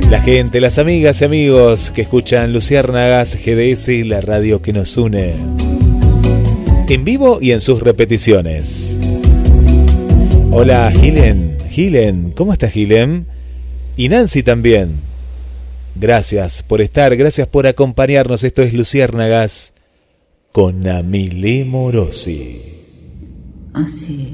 La 0.10 0.22
gente, 0.22 0.60
las 0.60 0.78
amigas 0.78 1.22
y 1.22 1.26
amigos 1.26 1.92
que 1.92 2.02
escuchan 2.02 2.52
Luciérnagas 2.52 3.38
GDS, 3.38 4.06
la 4.06 4.20
radio 4.20 4.62
que 4.62 4.74
nos 4.74 4.98
une. 4.98 5.36
En 6.90 7.06
vivo 7.06 7.40
y 7.42 7.52
en 7.54 7.62
sus 7.62 7.80
repeticiones. 7.80 8.98
Hola 10.52 10.92
Gilen, 10.92 11.58
Gilen, 11.70 12.32
¿cómo 12.32 12.52
estás 12.52 12.74
Gilen? 12.74 13.37
Y 13.98 14.10
Nancy 14.10 14.44
también. 14.44 14.92
Gracias 16.00 16.62
por 16.62 16.82
estar, 16.82 17.18
gracias 17.18 17.48
por 17.48 17.66
acompañarnos. 17.66 18.44
Esto 18.44 18.62
es 18.62 18.72
Luciérnagas 18.72 19.74
con 20.52 20.88
Amile 20.88 21.66
Morosi. 21.66 22.62
Hace 23.74 24.30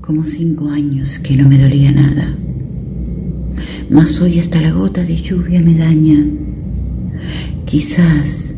como 0.00 0.24
cinco 0.24 0.68
años 0.68 1.18
que 1.18 1.36
no 1.36 1.48
me 1.48 1.58
dolía 1.58 1.90
nada. 1.90 2.36
Mas 3.90 4.20
hoy 4.20 4.38
hasta 4.38 4.60
la 4.60 4.70
gota 4.70 5.02
de 5.02 5.16
lluvia 5.16 5.60
me 5.60 5.74
daña. 5.74 6.24
Quizás 7.64 8.54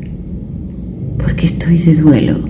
porque 1.16 1.46
estoy 1.46 1.78
de 1.78 1.94
duelo. 1.94 2.44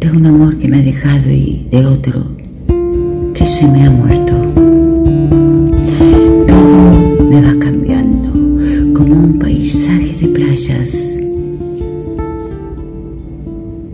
De 0.00 0.10
un 0.10 0.24
amor 0.24 0.56
que 0.56 0.68
me 0.68 0.78
ha 0.78 0.82
dejado 0.82 1.30
y 1.30 1.66
de 1.70 1.84
otro 1.84 2.24
que 3.34 3.44
se 3.44 3.66
me 3.66 3.84
ha 3.84 3.90
muerto. 3.90 4.39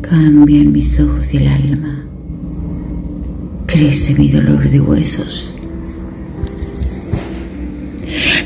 cambian 0.09 0.73
mis 0.73 1.01
ojos 1.01 1.35
y 1.35 1.39
el 1.39 1.49
alma. 1.49 2.05
Crece 3.67 4.15
mi 4.15 4.29
dolor 4.29 4.69
de 4.69 4.81
huesos. 4.81 5.55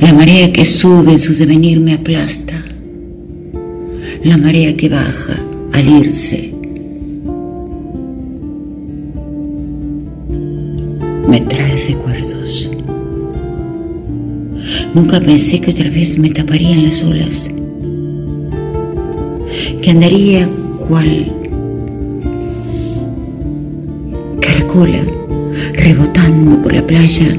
La 0.00 0.12
marea 0.14 0.52
que 0.52 0.64
sube 0.64 1.12
en 1.12 1.20
su 1.20 1.34
devenir 1.34 1.78
me 1.80 1.94
aplasta. 1.94 2.64
La 4.24 4.36
marea 4.36 4.76
que 4.76 4.88
baja 4.88 5.36
al 5.72 5.88
irse 5.88 6.54
me 11.28 11.40
trae 11.42 11.86
recuerdos. 11.86 12.70
Nunca 14.94 15.20
pensé 15.20 15.60
que 15.60 15.70
otra 15.70 15.90
vez 15.90 16.18
me 16.18 16.30
taparían 16.30 16.84
las 16.84 17.02
olas 17.04 17.50
que 19.90 19.96
andaría 19.96 20.48
cual 20.86 21.32
caracola 24.40 25.02
rebotando 25.72 26.62
por 26.62 26.72
la 26.72 26.86
playa. 26.86 27.36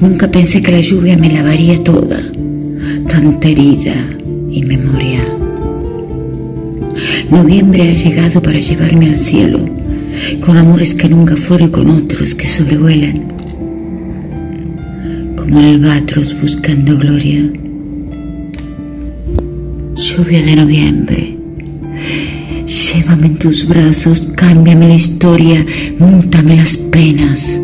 Nunca 0.00 0.30
pensé 0.30 0.62
que 0.62 0.70
la 0.70 0.80
lluvia 0.80 1.16
me 1.16 1.32
lavaría 1.32 1.82
toda, 1.82 2.20
tanta 3.08 3.48
herida 3.48 3.96
y 4.48 4.62
memoria. 4.62 5.22
Noviembre 7.30 7.82
ha 7.82 7.94
llegado 7.94 8.40
para 8.40 8.60
llevarme 8.60 9.06
al 9.08 9.18
cielo, 9.18 9.58
con 10.40 10.56
amores 10.56 10.94
que 10.94 11.08
nunca 11.08 11.34
fueron 11.34 11.70
con 11.70 11.90
otros 11.90 12.32
que 12.36 12.46
sobrevuelan, 12.46 13.16
como 15.36 15.58
albatros 15.58 16.40
buscando 16.40 16.96
gloria. 16.96 17.63
Lluvia 20.16 20.42
de 20.42 20.54
noviembre, 20.54 21.36
llévame 22.66 23.26
en 23.26 23.36
tus 23.36 23.66
brazos, 23.66 24.28
cámbiame 24.36 24.86
la 24.86 24.94
historia, 24.94 25.66
múntame 25.98 26.56
las 26.56 26.76
penas. 26.76 27.60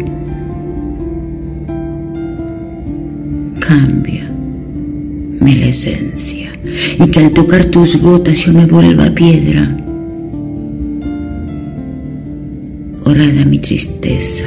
Cámbiame 3.61 4.31
la 5.61 5.67
esencia 5.67 6.51
y 6.99 7.09
que 7.09 7.21
al 7.21 7.31
tocar 7.31 7.67
tus 7.67 7.97
gotas 8.03 8.45
yo 8.45 8.53
me 8.53 8.67
vuelva 8.67 9.15
piedra. 9.15 9.77
Orada 13.05 13.45
mi 13.45 13.61
tristeza, 13.61 14.47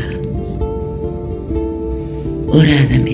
orádame 2.48 3.12
toda. 3.12 3.13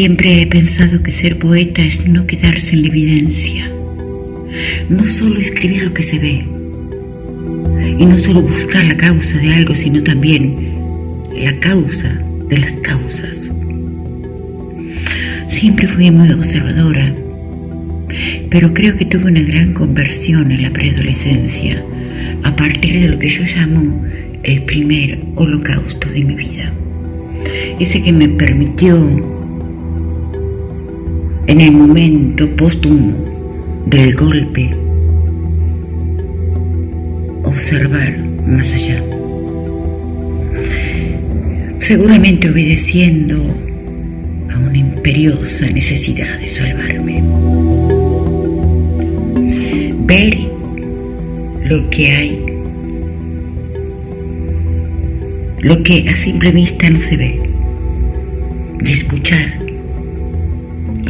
Siempre 0.00 0.40
he 0.40 0.46
pensado 0.46 1.02
que 1.02 1.12
ser 1.12 1.38
poeta 1.38 1.82
es 1.82 2.06
no 2.06 2.26
quedarse 2.26 2.70
en 2.70 2.80
la 2.80 2.88
evidencia, 2.88 3.70
no 4.88 5.06
solo 5.06 5.38
escribir 5.38 5.82
lo 5.82 5.92
que 5.92 6.02
se 6.02 6.18
ve, 6.18 6.42
y 7.98 8.06
no 8.06 8.16
solo 8.16 8.40
buscar 8.40 8.86
la 8.86 8.96
causa 8.96 9.36
de 9.36 9.52
algo, 9.52 9.74
sino 9.74 10.02
también 10.02 10.72
la 11.36 11.54
causa 11.60 12.18
de 12.48 12.56
las 12.56 12.72
causas. 12.80 13.50
Siempre 15.50 15.86
fui 15.86 16.10
muy 16.10 16.30
observadora, 16.30 17.14
pero 18.48 18.72
creo 18.72 18.96
que 18.96 19.04
tuve 19.04 19.26
una 19.26 19.42
gran 19.42 19.74
conversión 19.74 20.50
en 20.50 20.62
la 20.62 20.70
preadolescencia, 20.70 21.84
a 22.42 22.56
partir 22.56 23.02
de 23.02 23.08
lo 23.08 23.18
que 23.18 23.28
yo 23.28 23.42
llamo 23.42 24.02
el 24.44 24.62
primer 24.62 25.22
holocausto 25.34 26.08
de 26.08 26.24
mi 26.24 26.36
vida. 26.36 26.72
Ese 27.78 28.00
que 28.00 28.14
me 28.14 28.30
permitió 28.30 29.39
en 31.50 31.60
el 31.60 31.72
momento 31.72 32.48
póstumo 32.54 33.12
del 33.86 34.14
golpe, 34.14 34.70
observar 37.42 38.16
más 38.46 38.72
allá. 38.72 39.02
Seguramente 41.78 42.48
obedeciendo 42.48 43.34
a 44.48 44.58
una 44.60 44.78
imperiosa 44.78 45.66
necesidad 45.66 46.38
de 46.38 46.48
salvarme. 46.50 47.20
Ver 50.06 50.38
lo 51.64 51.90
que 51.90 52.12
hay, 52.12 52.38
lo 55.62 55.82
que 55.82 56.08
a 56.08 56.14
simple 56.14 56.52
vista 56.52 56.88
no 56.90 57.00
se 57.00 57.16
ve, 57.16 57.40
y 58.84 58.92
escuchar 58.92 59.69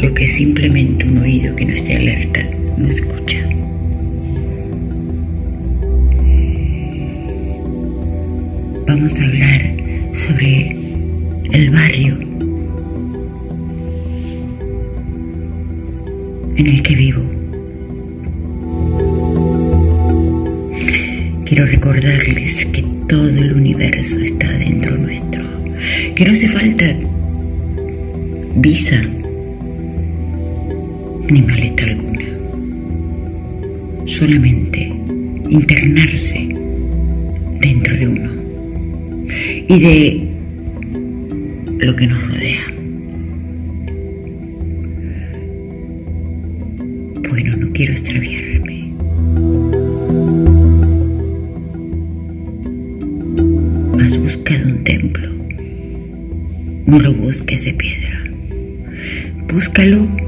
lo 0.01 0.14
que 0.14 0.26
simplemente 0.26 1.05
un 1.05 1.18
oído 1.18 1.55
que 1.57 1.64
no 1.64 1.72
esté 1.72 1.96
alerta 1.96 2.42
no 2.78 2.88
escucha. 2.88 3.38
Vamos 8.86 9.20
a 9.20 9.24
hablar 9.24 9.74
sobre 10.14 10.76
el 11.53 11.70
barrio 11.70 12.18
en 16.57 16.66
el 16.66 16.82
que 16.82 16.94
vivo. 16.94 17.22
Quiero 21.44 21.66
recordarles 21.66 22.64
que 22.66 22.84
todo 23.09 23.28
el 23.28 23.53
universo 23.53 24.18
está 24.20 24.48
dentro 24.53 24.96
nuestro, 24.96 25.42
que 26.14 26.24
no 26.24 26.32
hace 26.32 26.48
falta 26.48 26.96
visa 28.57 29.03
ni 31.31 31.43
maleta 31.43 31.85
alguna. 31.85 32.24
Solamente 34.07 34.93
internarse 35.49 36.49
dentro 37.61 37.97
de 37.97 38.09
uno 38.09 38.31
y 39.68 39.78
de 39.78 40.28
lo 41.78 41.95
que 41.95 42.07
nos 42.07 42.28
rodea. 42.28 42.66
Bueno, 47.28 47.57
no 47.57 47.72
quiero 47.72 47.93
extraviarme. 47.93 48.93
Has 54.01 54.18
buscado 54.18 54.66
un 54.66 54.85
templo. 54.85 55.28
No 56.87 56.99
lo 56.99 57.14
busques 57.14 57.64
de 57.64 57.74
piedra. 57.74 58.24
Búscalo 59.49 60.19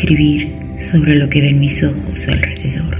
escribir 0.00 0.48
sobre 0.90 1.14
lo 1.14 1.28
que 1.28 1.42
ven 1.42 1.60
mis 1.60 1.82
ojos 1.82 2.26
alrededor. 2.26 2.98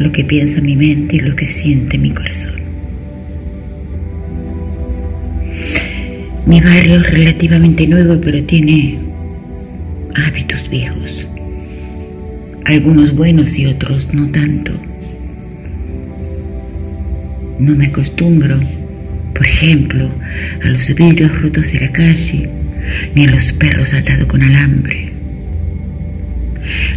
Lo 0.00 0.10
que 0.10 0.24
piensa 0.24 0.60
mi 0.60 0.74
mente 0.74 1.16
y 1.16 1.20
lo 1.20 1.36
que 1.36 1.46
siente 1.46 1.98
mi 1.98 2.10
corazón. 2.10 2.60
Mi 6.46 6.60
barrio 6.60 6.96
es 6.96 7.10
relativamente 7.10 7.86
nuevo, 7.86 8.20
pero 8.20 8.42
tiene 8.44 8.98
hábitos 10.16 10.68
viejos. 10.68 11.28
Algunos 12.64 13.14
buenos 13.14 13.56
y 13.56 13.66
otros 13.66 14.12
no 14.12 14.28
tanto. 14.32 14.72
No 17.60 17.74
me 17.76 17.86
acostumbro, 17.86 18.60
por 19.32 19.46
ejemplo, 19.46 20.10
a 20.64 20.68
los 20.68 20.92
vidrios 20.94 21.40
rotos 21.40 21.72
de 21.72 21.80
la 21.80 21.92
calle, 21.92 22.57
ni 23.14 23.24
a 23.24 23.30
los 23.30 23.52
perros 23.52 23.94
atados 23.94 24.28
con 24.28 24.42
alambre. 24.42 25.12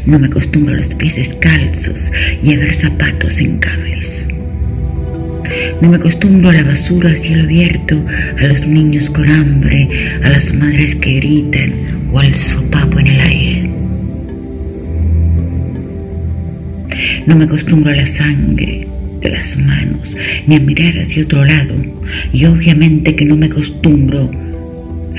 No 0.05 0.19
me 0.19 0.27
acostumbro 0.27 0.73
a 0.73 0.77
los 0.77 0.93
pies 0.95 1.15
descalzos 1.15 2.11
y 2.43 2.53
a 2.53 2.57
ver 2.57 2.73
zapatos 2.75 3.39
en 3.39 3.57
cables. 3.57 4.25
No 5.81 5.89
me 5.89 5.97
acostumbro 5.97 6.49
a 6.49 6.53
la 6.53 6.63
basura 6.63 7.11
a 7.11 7.15
cielo 7.15 7.43
abierto, 7.43 8.05
a 8.39 8.47
los 8.47 8.65
niños 8.67 9.09
con 9.09 9.29
hambre, 9.29 9.87
a 10.23 10.29
las 10.29 10.53
madres 10.53 10.95
que 10.95 11.15
gritan 11.15 11.73
o 12.11 12.19
al 12.19 12.33
sopapo 12.33 12.99
en 12.99 13.07
el 13.07 13.19
aire. 13.19 13.69
No 17.25 17.35
me 17.35 17.45
acostumbro 17.45 17.91
a 17.91 17.95
la 17.95 18.05
sangre 18.05 18.87
de 19.21 19.29
las 19.29 19.55
manos, 19.57 20.15
ni 20.47 20.55
a 20.55 20.59
mirar 20.59 20.93
hacia 20.99 21.23
otro 21.23 21.45
lado. 21.45 21.75
Y 22.33 22.45
obviamente 22.45 23.15
que 23.15 23.25
no 23.25 23.35
me 23.35 23.45
acostumbro 23.45 24.31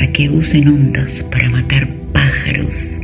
a 0.01 0.07
que 0.13 0.29
usen 0.29 0.69
ondas 0.69 1.25
para 1.31 1.49
matar 1.51 1.89
pájaros. 2.13 2.97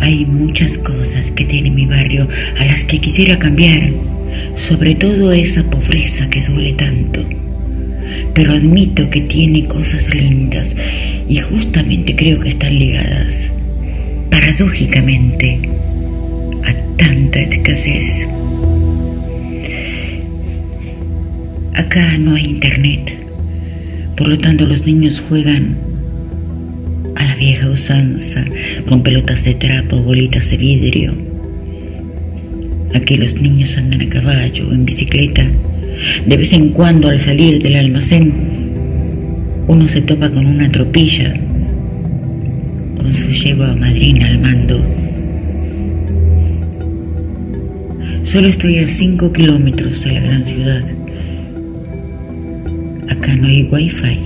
Hay 0.00 0.24
muchas 0.24 0.78
cosas 0.78 1.30
que 1.32 1.44
tiene 1.44 1.70
mi 1.70 1.86
barrio 1.86 2.26
a 2.58 2.64
las 2.64 2.84
que 2.84 3.00
quisiera 3.00 3.38
cambiar, 3.38 3.90
sobre 4.56 4.94
todo 4.94 5.32
esa 5.32 5.62
pobreza 5.70 6.28
que 6.30 6.44
duele 6.46 6.72
tanto. 6.74 7.24
Pero 8.34 8.54
admito 8.54 9.08
que 9.10 9.20
tiene 9.22 9.66
cosas 9.66 10.12
lindas 10.14 10.74
y 11.28 11.38
justamente 11.38 12.16
creo 12.16 12.40
que 12.40 12.48
están 12.48 12.78
ligadas, 12.78 13.50
paradójicamente, 14.30 15.60
a 16.64 16.96
tanta 16.96 17.40
escasez. 17.40 18.26
Acá 21.80 22.18
no 22.18 22.34
hay 22.34 22.44
internet, 22.44 23.16
por 24.14 24.28
lo 24.28 24.36
tanto 24.36 24.66
los 24.66 24.86
niños 24.86 25.18
juegan 25.26 25.78
a 27.16 27.24
la 27.24 27.34
vieja 27.36 27.70
usanza 27.70 28.44
con 28.86 29.02
pelotas 29.02 29.42
de 29.44 29.54
trapo, 29.54 29.96
bolitas 30.02 30.50
de 30.50 30.58
vidrio. 30.58 31.14
Aquí 32.94 33.14
los 33.14 33.34
niños 33.40 33.78
andan 33.78 34.02
a 34.02 34.10
caballo 34.10 34.70
en 34.70 34.84
bicicleta. 34.84 35.46
De 36.26 36.36
vez 36.36 36.52
en 36.52 36.68
cuando 36.68 37.08
al 37.08 37.18
salir 37.18 37.62
del 37.62 37.76
almacén 37.76 38.34
uno 39.66 39.88
se 39.88 40.02
topa 40.02 40.30
con 40.30 40.44
una 40.44 40.70
tropilla 40.70 41.32
con 42.98 43.10
su 43.10 43.26
yegua 43.30 43.74
madrina 43.74 44.26
al 44.26 44.38
mando. 44.38 44.84
Solo 48.24 48.48
estoy 48.48 48.80
a 48.80 48.86
5 48.86 49.32
kilómetros 49.32 50.04
de 50.04 50.12
la 50.12 50.20
gran 50.20 50.44
ciudad. 50.44 50.99
Acá 53.10 53.34
no 53.34 53.48
hay 53.48 53.64
wifi, 53.64 54.18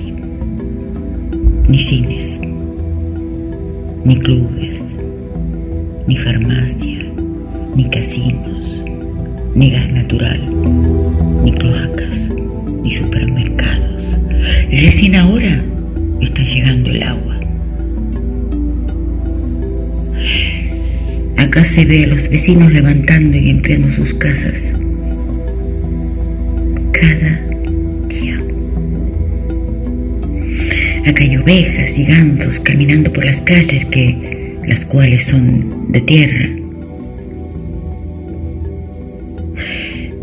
ni 1.68 1.78
cines, 1.78 2.38
ni 4.04 4.14
clubes, 4.18 4.78
ni 6.06 6.16
farmacia, 6.18 7.06
ni 7.74 7.88
casinos, 7.88 8.84
ni 9.54 9.70
gas 9.70 9.90
natural, 9.90 10.38
ni 11.44 11.52
cloacas, 11.52 12.14
ni 12.82 12.90
supermercados. 12.90 14.18
Recién 14.70 15.16
ahora 15.16 15.64
está 16.20 16.42
llegando 16.42 16.90
el 16.90 17.02
agua. 17.04 17.40
Acá 21.38 21.64
se 21.64 21.86
ve 21.86 22.04
a 22.04 22.08
los 22.08 22.28
vecinos 22.28 22.70
levantando 22.70 23.38
y 23.38 23.48
empleando 23.48 23.88
sus 23.88 24.12
casas. 24.14 24.72
Cada 26.92 27.43
Acá 31.06 31.22
hay 31.22 31.36
ovejas 31.36 31.98
y 31.98 32.04
gansos 32.04 32.60
caminando 32.60 33.12
por 33.12 33.24
las 33.24 33.40
calles 33.42 33.84
que 33.86 34.58
las 34.66 34.84
cuales 34.86 35.24
son 35.24 35.92
de 35.92 36.00
tierra. 36.00 36.48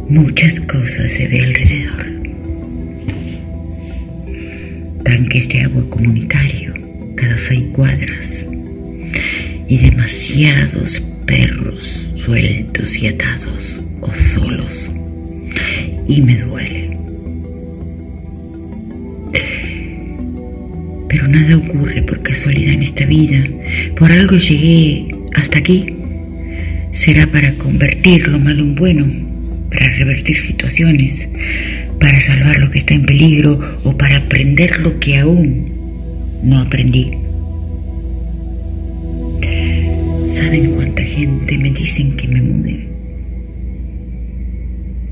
Muchas 0.09 0.59
cosas 0.61 1.11
se 1.11 1.27
ve 1.27 1.41
alrededor. 1.41 2.05
Tanques 5.03 5.47
de 5.49 5.61
agua 5.61 5.89
comunitario 5.89 6.73
cada 7.15 7.37
seis 7.37 7.63
cuadras 7.73 8.45
y 9.67 9.77
demasiados 9.77 11.01
perros 11.25 12.09
sueltos 12.15 12.97
y 12.97 13.07
atados 13.07 13.79
o 14.01 14.11
solos. 14.13 14.89
Y 16.07 16.21
me 16.21 16.35
duele. 16.35 16.80
Nada 21.31 21.57
ocurre 21.57 22.01
por 22.03 22.21
casualidad 22.21 22.73
en 22.73 22.83
esta 22.83 23.05
vida. 23.05 23.43
Por 23.95 24.11
algo 24.11 24.35
llegué 24.35 25.07
hasta 25.35 25.59
aquí. 25.59 25.85
Será 26.91 27.25
para 27.27 27.53
convertir 27.55 28.27
lo 28.27 28.37
malo 28.37 28.63
en 28.63 28.75
bueno, 28.75 29.05
para 29.69 29.87
revertir 29.97 30.41
situaciones, 30.41 31.27
para 31.99 32.19
salvar 32.19 32.57
lo 32.57 32.69
que 32.69 32.79
está 32.79 32.93
en 32.93 33.05
peligro 33.05 33.59
o 33.83 33.97
para 33.97 34.17
aprender 34.17 34.77
lo 34.79 34.99
que 34.99 35.17
aún 35.17 35.71
no 36.43 36.59
aprendí. 36.59 37.11
¿Saben 40.35 40.71
cuánta 40.73 41.03
gente 41.03 41.57
me 41.57 41.71
dicen 41.71 42.15
que 42.17 42.27
me 42.27 42.41
mude? 42.41 42.87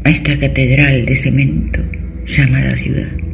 A 0.04 0.10
esta 0.10 0.38
catedral 0.38 1.06
de 1.06 1.16
cemento 1.16 1.82
llamada 2.26 2.76
ciudad. 2.76 3.29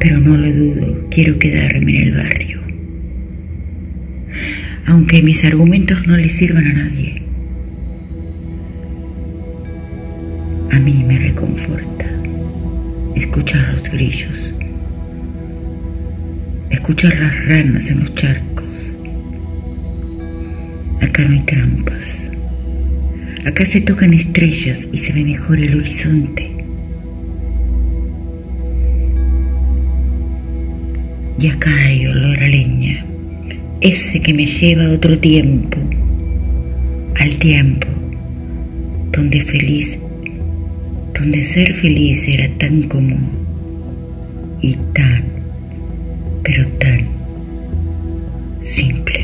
Pero 0.00 0.18
no 0.18 0.36
lo 0.36 0.50
dudo, 0.50 1.06
quiero 1.10 1.38
quedarme 1.38 1.90
en 1.92 2.08
el 2.08 2.14
barrio. 2.14 2.60
Aunque 4.86 5.22
mis 5.22 5.44
argumentos 5.44 6.06
no 6.06 6.16
le 6.16 6.28
sirvan 6.30 6.66
a 6.66 6.72
nadie. 6.72 7.22
A 10.72 10.78
mí 10.78 11.04
me 11.06 11.18
reconforta 11.18 12.06
escuchar 13.14 13.74
los 13.74 13.82
grillos, 13.90 14.54
escuchar 16.70 17.18
las 17.18 17.46
ranas 17.46 17.90
en 17.90 18.00
los 18.00 18.14
charcos. 18.14 18.94
Acá 21.02 21.24
no 21.24 21.34
hay 21.34 21.44
trampas. 21.44 22.30
Acá 23.44 23.66
se 23.66 23.80
tocan 23.82 24.14
estrellas 24.14 24.86
y 24.92 24.98
se 24.98 25.12
ve 25.12 25.24
mejor 25.24 25.58
el 25.58 25.78
horizonte. 25.78 26.59
Y 31.40 31.48
acá 31.48 31.74
hay 31.74 32.06
olor 32.06 32.38
a 32.38 32.48
leña, 32.48 33.02
ese 33.80 34.20
que 34.20 34.34
me 34.34 34.44
lleva 34.44 34.84
a 34.84 34.90
otro 34.90 35.18
tiempo, 35.18 35.78
al 37.18 37.36
tiempo 37.38 37.86
donde 39.10 39.40
feliz, 39.46 39.98
donde 41.18 41.42
ser 41.42 41.72
feliz 41.72 42.28
era 42.28 42.46
tan 42.58 42.82
común 42.82 43.30
y 44.60 44.74
tan, 44.92 45.24
pero 46.42 46.68
tan 46.78 47.08
simple. 48.62 49.20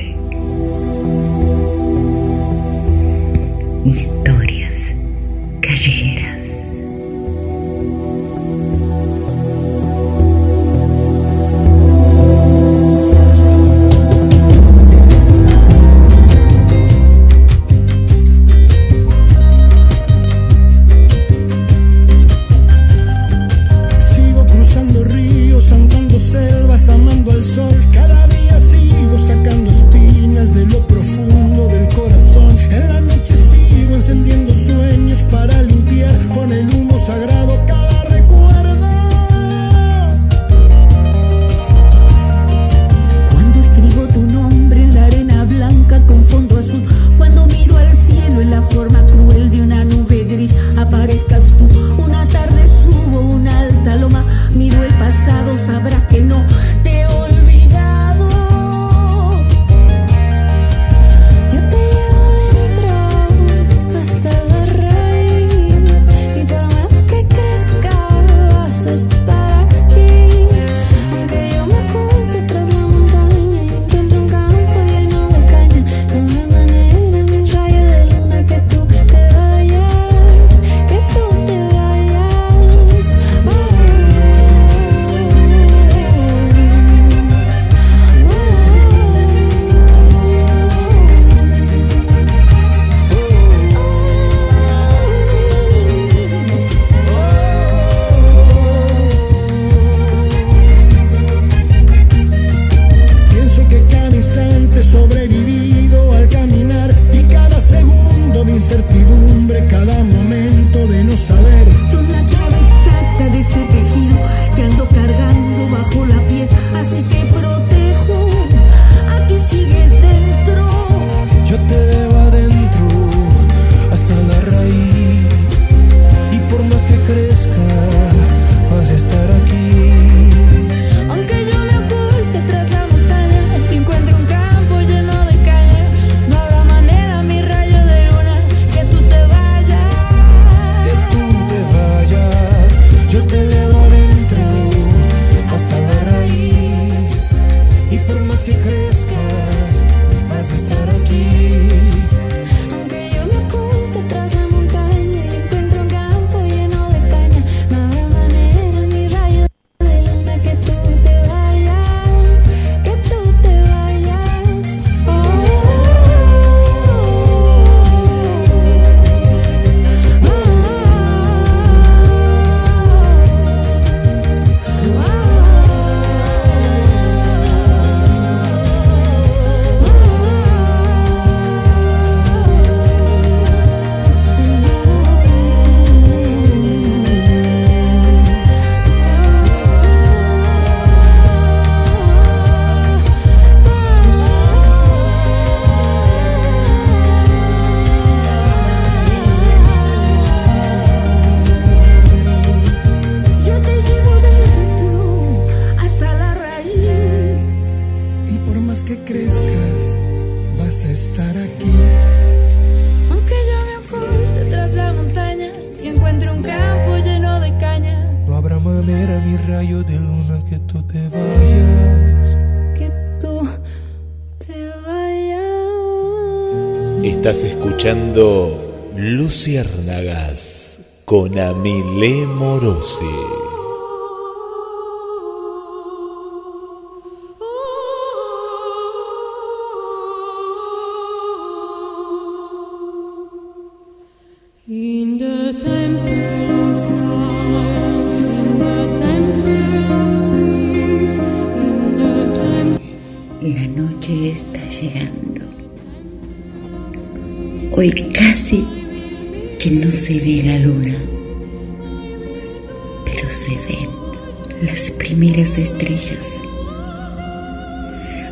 Estás 227.36 227.52
escuchando 227.52 228.92
Luciérnagas 228.96 231.02
con 231.04 231.38
Amilé 231.38 232.24
Morosi. 232.24 233.45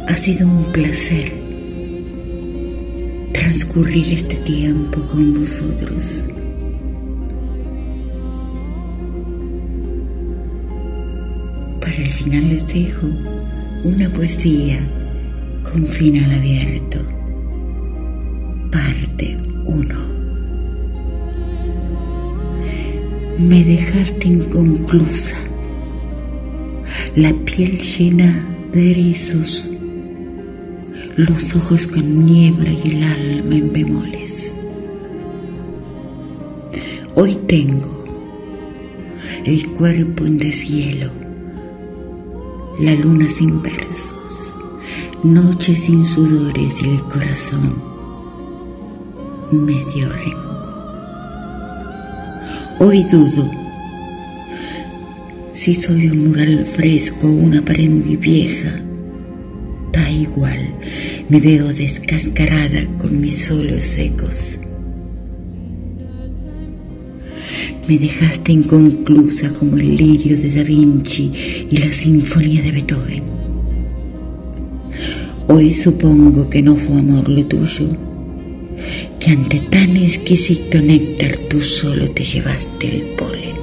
Ha 0.06 0.14
sido 0.14 0.46
un 0.46 0.64
placer 0.72 1.32
transcurrir 3.32 4.12
este 4.12 4.36
tiempo 4.36 5.00
con 5.00 5.32
vosotros. 5.40 6.26
Para 11.80 11.96
el 11.96 12.12
final 12.12 12.48
les 12.50 12.68
dejo 12.68 13.06
una 13.84 14.08
poesía 14.10 14.78
con 15.62 15.86
final 15.86 16.32
abierto. 16.32 16.98
Parte 18.70 19.36
1. 19.64 19.94
Me 23.38 23.64
dejaste 23.64 24.28
inconclusa, 24.28 25.36
la 27.16 27.32
piel 27.44 27.78
llena 27.78 28.48
de 28.72 28.90
erizos, 28.90 29.73
los 31.16 31.54
ojos 31.54 31.86
con 31.86 32.26
niebla 32.26 32.70
y 32.70 32.90
el 32.90 33.02
alma 33.04 33.54
en 33.54 33.72
bemoles. 33.72 34.52
Hoy 37.14 37.36
tengo 37.46 38.04
el 39.44 39.64
cuerpo 39.70 40.24
en 40.26 40.38
deshielo, 40.38 41.10
la 42.80 42.94
luna 42.96 43.28
sin 43.28 43.62
versos, 43.62 44.56
noche 45.22 45.76
sin 45.76 46.04
sudores 46.04 46.82
y 46.82 46.88
el 46.90 47.02
corazón 47.02 47.80
medio 49.52 50.08
rengo. 50.08 50.44
Hoy 52.80 53.04
dudo 53.04 53.48
si 55.52 55.76
soy 55.76 56.08
un 56.08 56.28
mural 56.28 56.64
fresco 56.64 57.28
o 57.28 57.30
una 57.30 57.64
pared 57.64 57.88
vieja. 58.18 58.80
Da 59.92 60.10
igual, 60.10 60.73
me 61.28 61.40
veo 61.40 61.72
descascarada 61.72 62.86
con 62.98 63.20
mis 63.20 63.46
solos 63.46 63.84
secos. 63.84 64.58
Me 67.88 67.98
dejaste 67.98 68.52
inconclusa 68.52 69.52
como 69.54 69.76
el 69.76 69.96
lirio 69.96 70.36
de 70.36 70.50
Da 70.50 70.62
Vinci 70.62 71.32
y 71.70 71.76
la 71.76 71.92
sinfonía 71.92 72.62
de 72.62 72.72
Beethoven. 72.72 73.22
Hoy 75.48 75.72
supongo 75.72 76.48
que 76.48 76.62
no 76.62 76.76
fue 76.76 76.98
amor 76.98 77.28
lo 77.28 77.44
tuyo, 77.46 77.88
que 79.20 79.30
ante 79.30 79.60
tan 79.60 79.96
exquisito 79.96 80.80
néctar 80.80 81.36
tú 81.48 81.60
solo 81.60 82.10
te 82.10 82.24
llevaste 82.24 82.96
el 82.96 83.02
polen. 83.16 83.56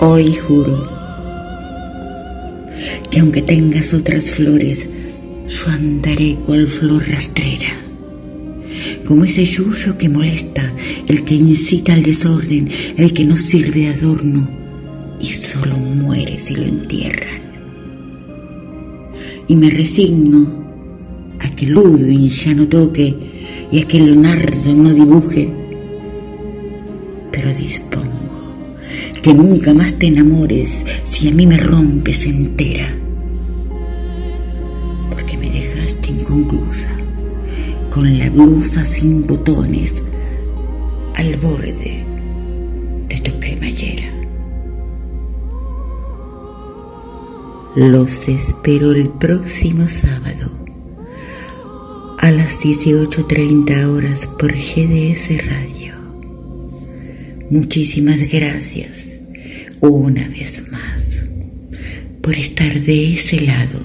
Hoy 0.00 0.32
juro 0.34 0.99
que 3.10 3.20
aunque 3.20 3.42
tengas 3.42 3.92
otras 3.92 4.30
flores, 4.30 4.88
yo 5.48 5.70
andaré 5.70 6.36
cual 6.46 6.66
flor 6.66 7.08
rastrera, 7.08 7.68
como 9.04 9.24
ese 9.24 9.44
yuyo 9.44 9.98
que 9.98 10.08
molesta, 10.08 10.72
el 11.08 11.24
que 11.24 11.34
incita 11.34 11.92
al 11.92 12.02
desorden, 12.02 12.68
el 12.96 13.12
que 13.12 13.24
no 13.24 13.36
sirve 13.36 13.80
de 13.80 13.88
adorno 13.88 14.48
y 15.20 15.26
solo 15.26 15.76
muere 15.76 16.38
si 16.38 16.54
lo 16.54 16.62
entierran. 16.62 17.40
Y 19.48 19.56
me 19.56 19.70
resigno 19.70 20.46
a 21.40 21.50
que 21.50 21.66
Ludwig 21.66 22.30
ya 22.30 22.54
no 22.54 22.68
toque 22.68 23.16
y 23.72 23.80
a 23.80 23.88
que 23.88 24.00
Leonardo 24.00 24.74
no 24.74 24.94
dibuje, 24.94 25.52
pero 27.32 27.52
dispongo 27.52 28.10
que 29.22 29.34
nunca 29.34 29.74
más 29.74 29.98
te 29.98 30.06
enamores 30.06 30.78
si 31.08 31.28
a 31.28 31.32
mí 31.32 31.46
me 31.46 31.56
rompes 31.56 32.24
entera, 32.26 32.99
inconclusa, 36.30 36.88
con 37.90 38.18
la 38.18 38.30
blusa 38.30 38.84
sin 38.84 39.26
botones 39.26 40.02
al 41.16 41.36
borde 41.36 42.04
de 43.08 43.20
tu 43.20 43.38
cremallera. 43.40 44.12
Los 47.74 48.28
espero 48.28 48.92
el 48.92 49.08
próximo 49.08 49.88
sábado 49.88 50.50
a 52.18 52.30
las 52.30 52.60
18.30 52.60 53.86
horas 53.86 54.26
por 54.26 54.52
GDS 54.52 55.46
Radio. 55.46 55.94
Muchísimas 57.50 58.20
gracias 58.30 59.04
una 59.80 60.28
vez 60.28 60.70
más 60.70 61.24
por 62.20 62.34
estar 62.34 62.80
de 62.80 63.14
ese 63.14 63.40
lado 63.40 63.80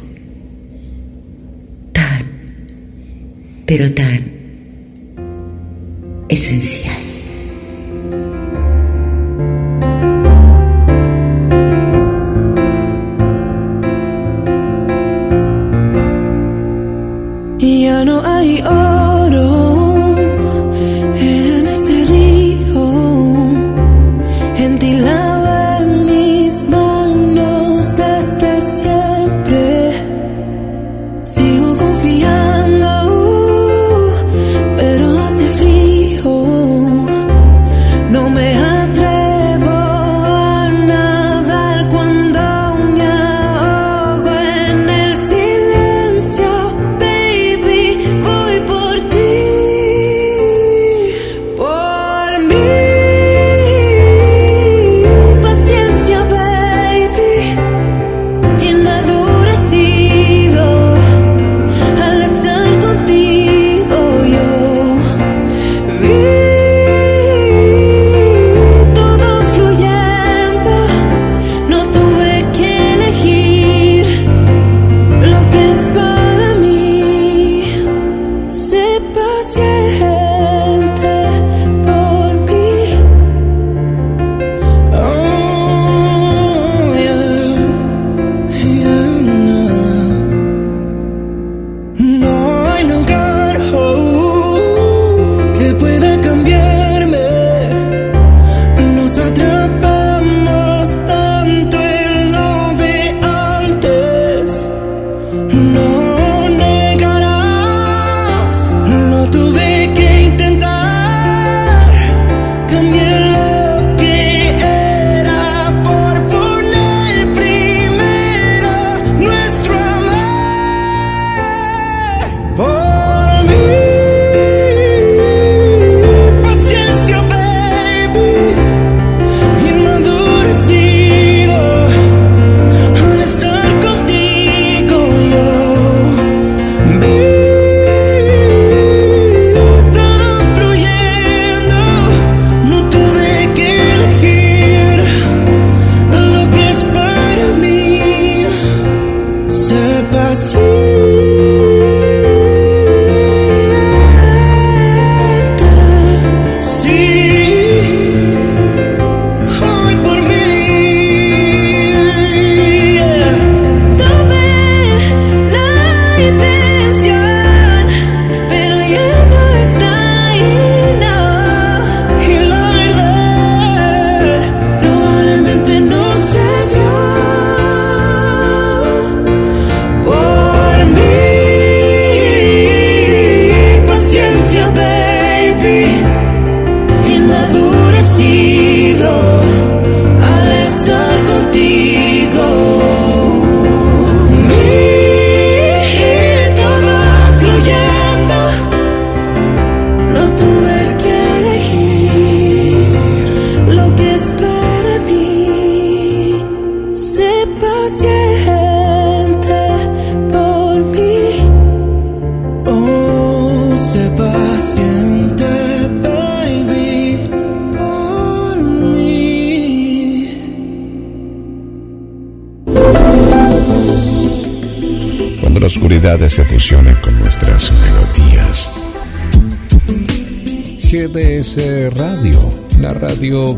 tan, 1.94 2.26
pero 3.66 3.92
tan 3.94 4.32
esencial. 6.30 6.95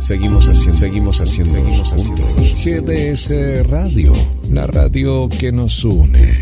Seguimos 0.00 0.48
haciendo, 0.48 0.78
seguimos 0.78 1.20
haciendo, 1.20 1.52
seguimos 1.52 1.90
juntos. 1.90 2.56
GDS 2.64 3.30
Radio, 3.68 4.12
la 4.50 4.66
radio 4.66 5.28
que 5.28 5.52
nos 5.52 5.84
une. 5.84 6.41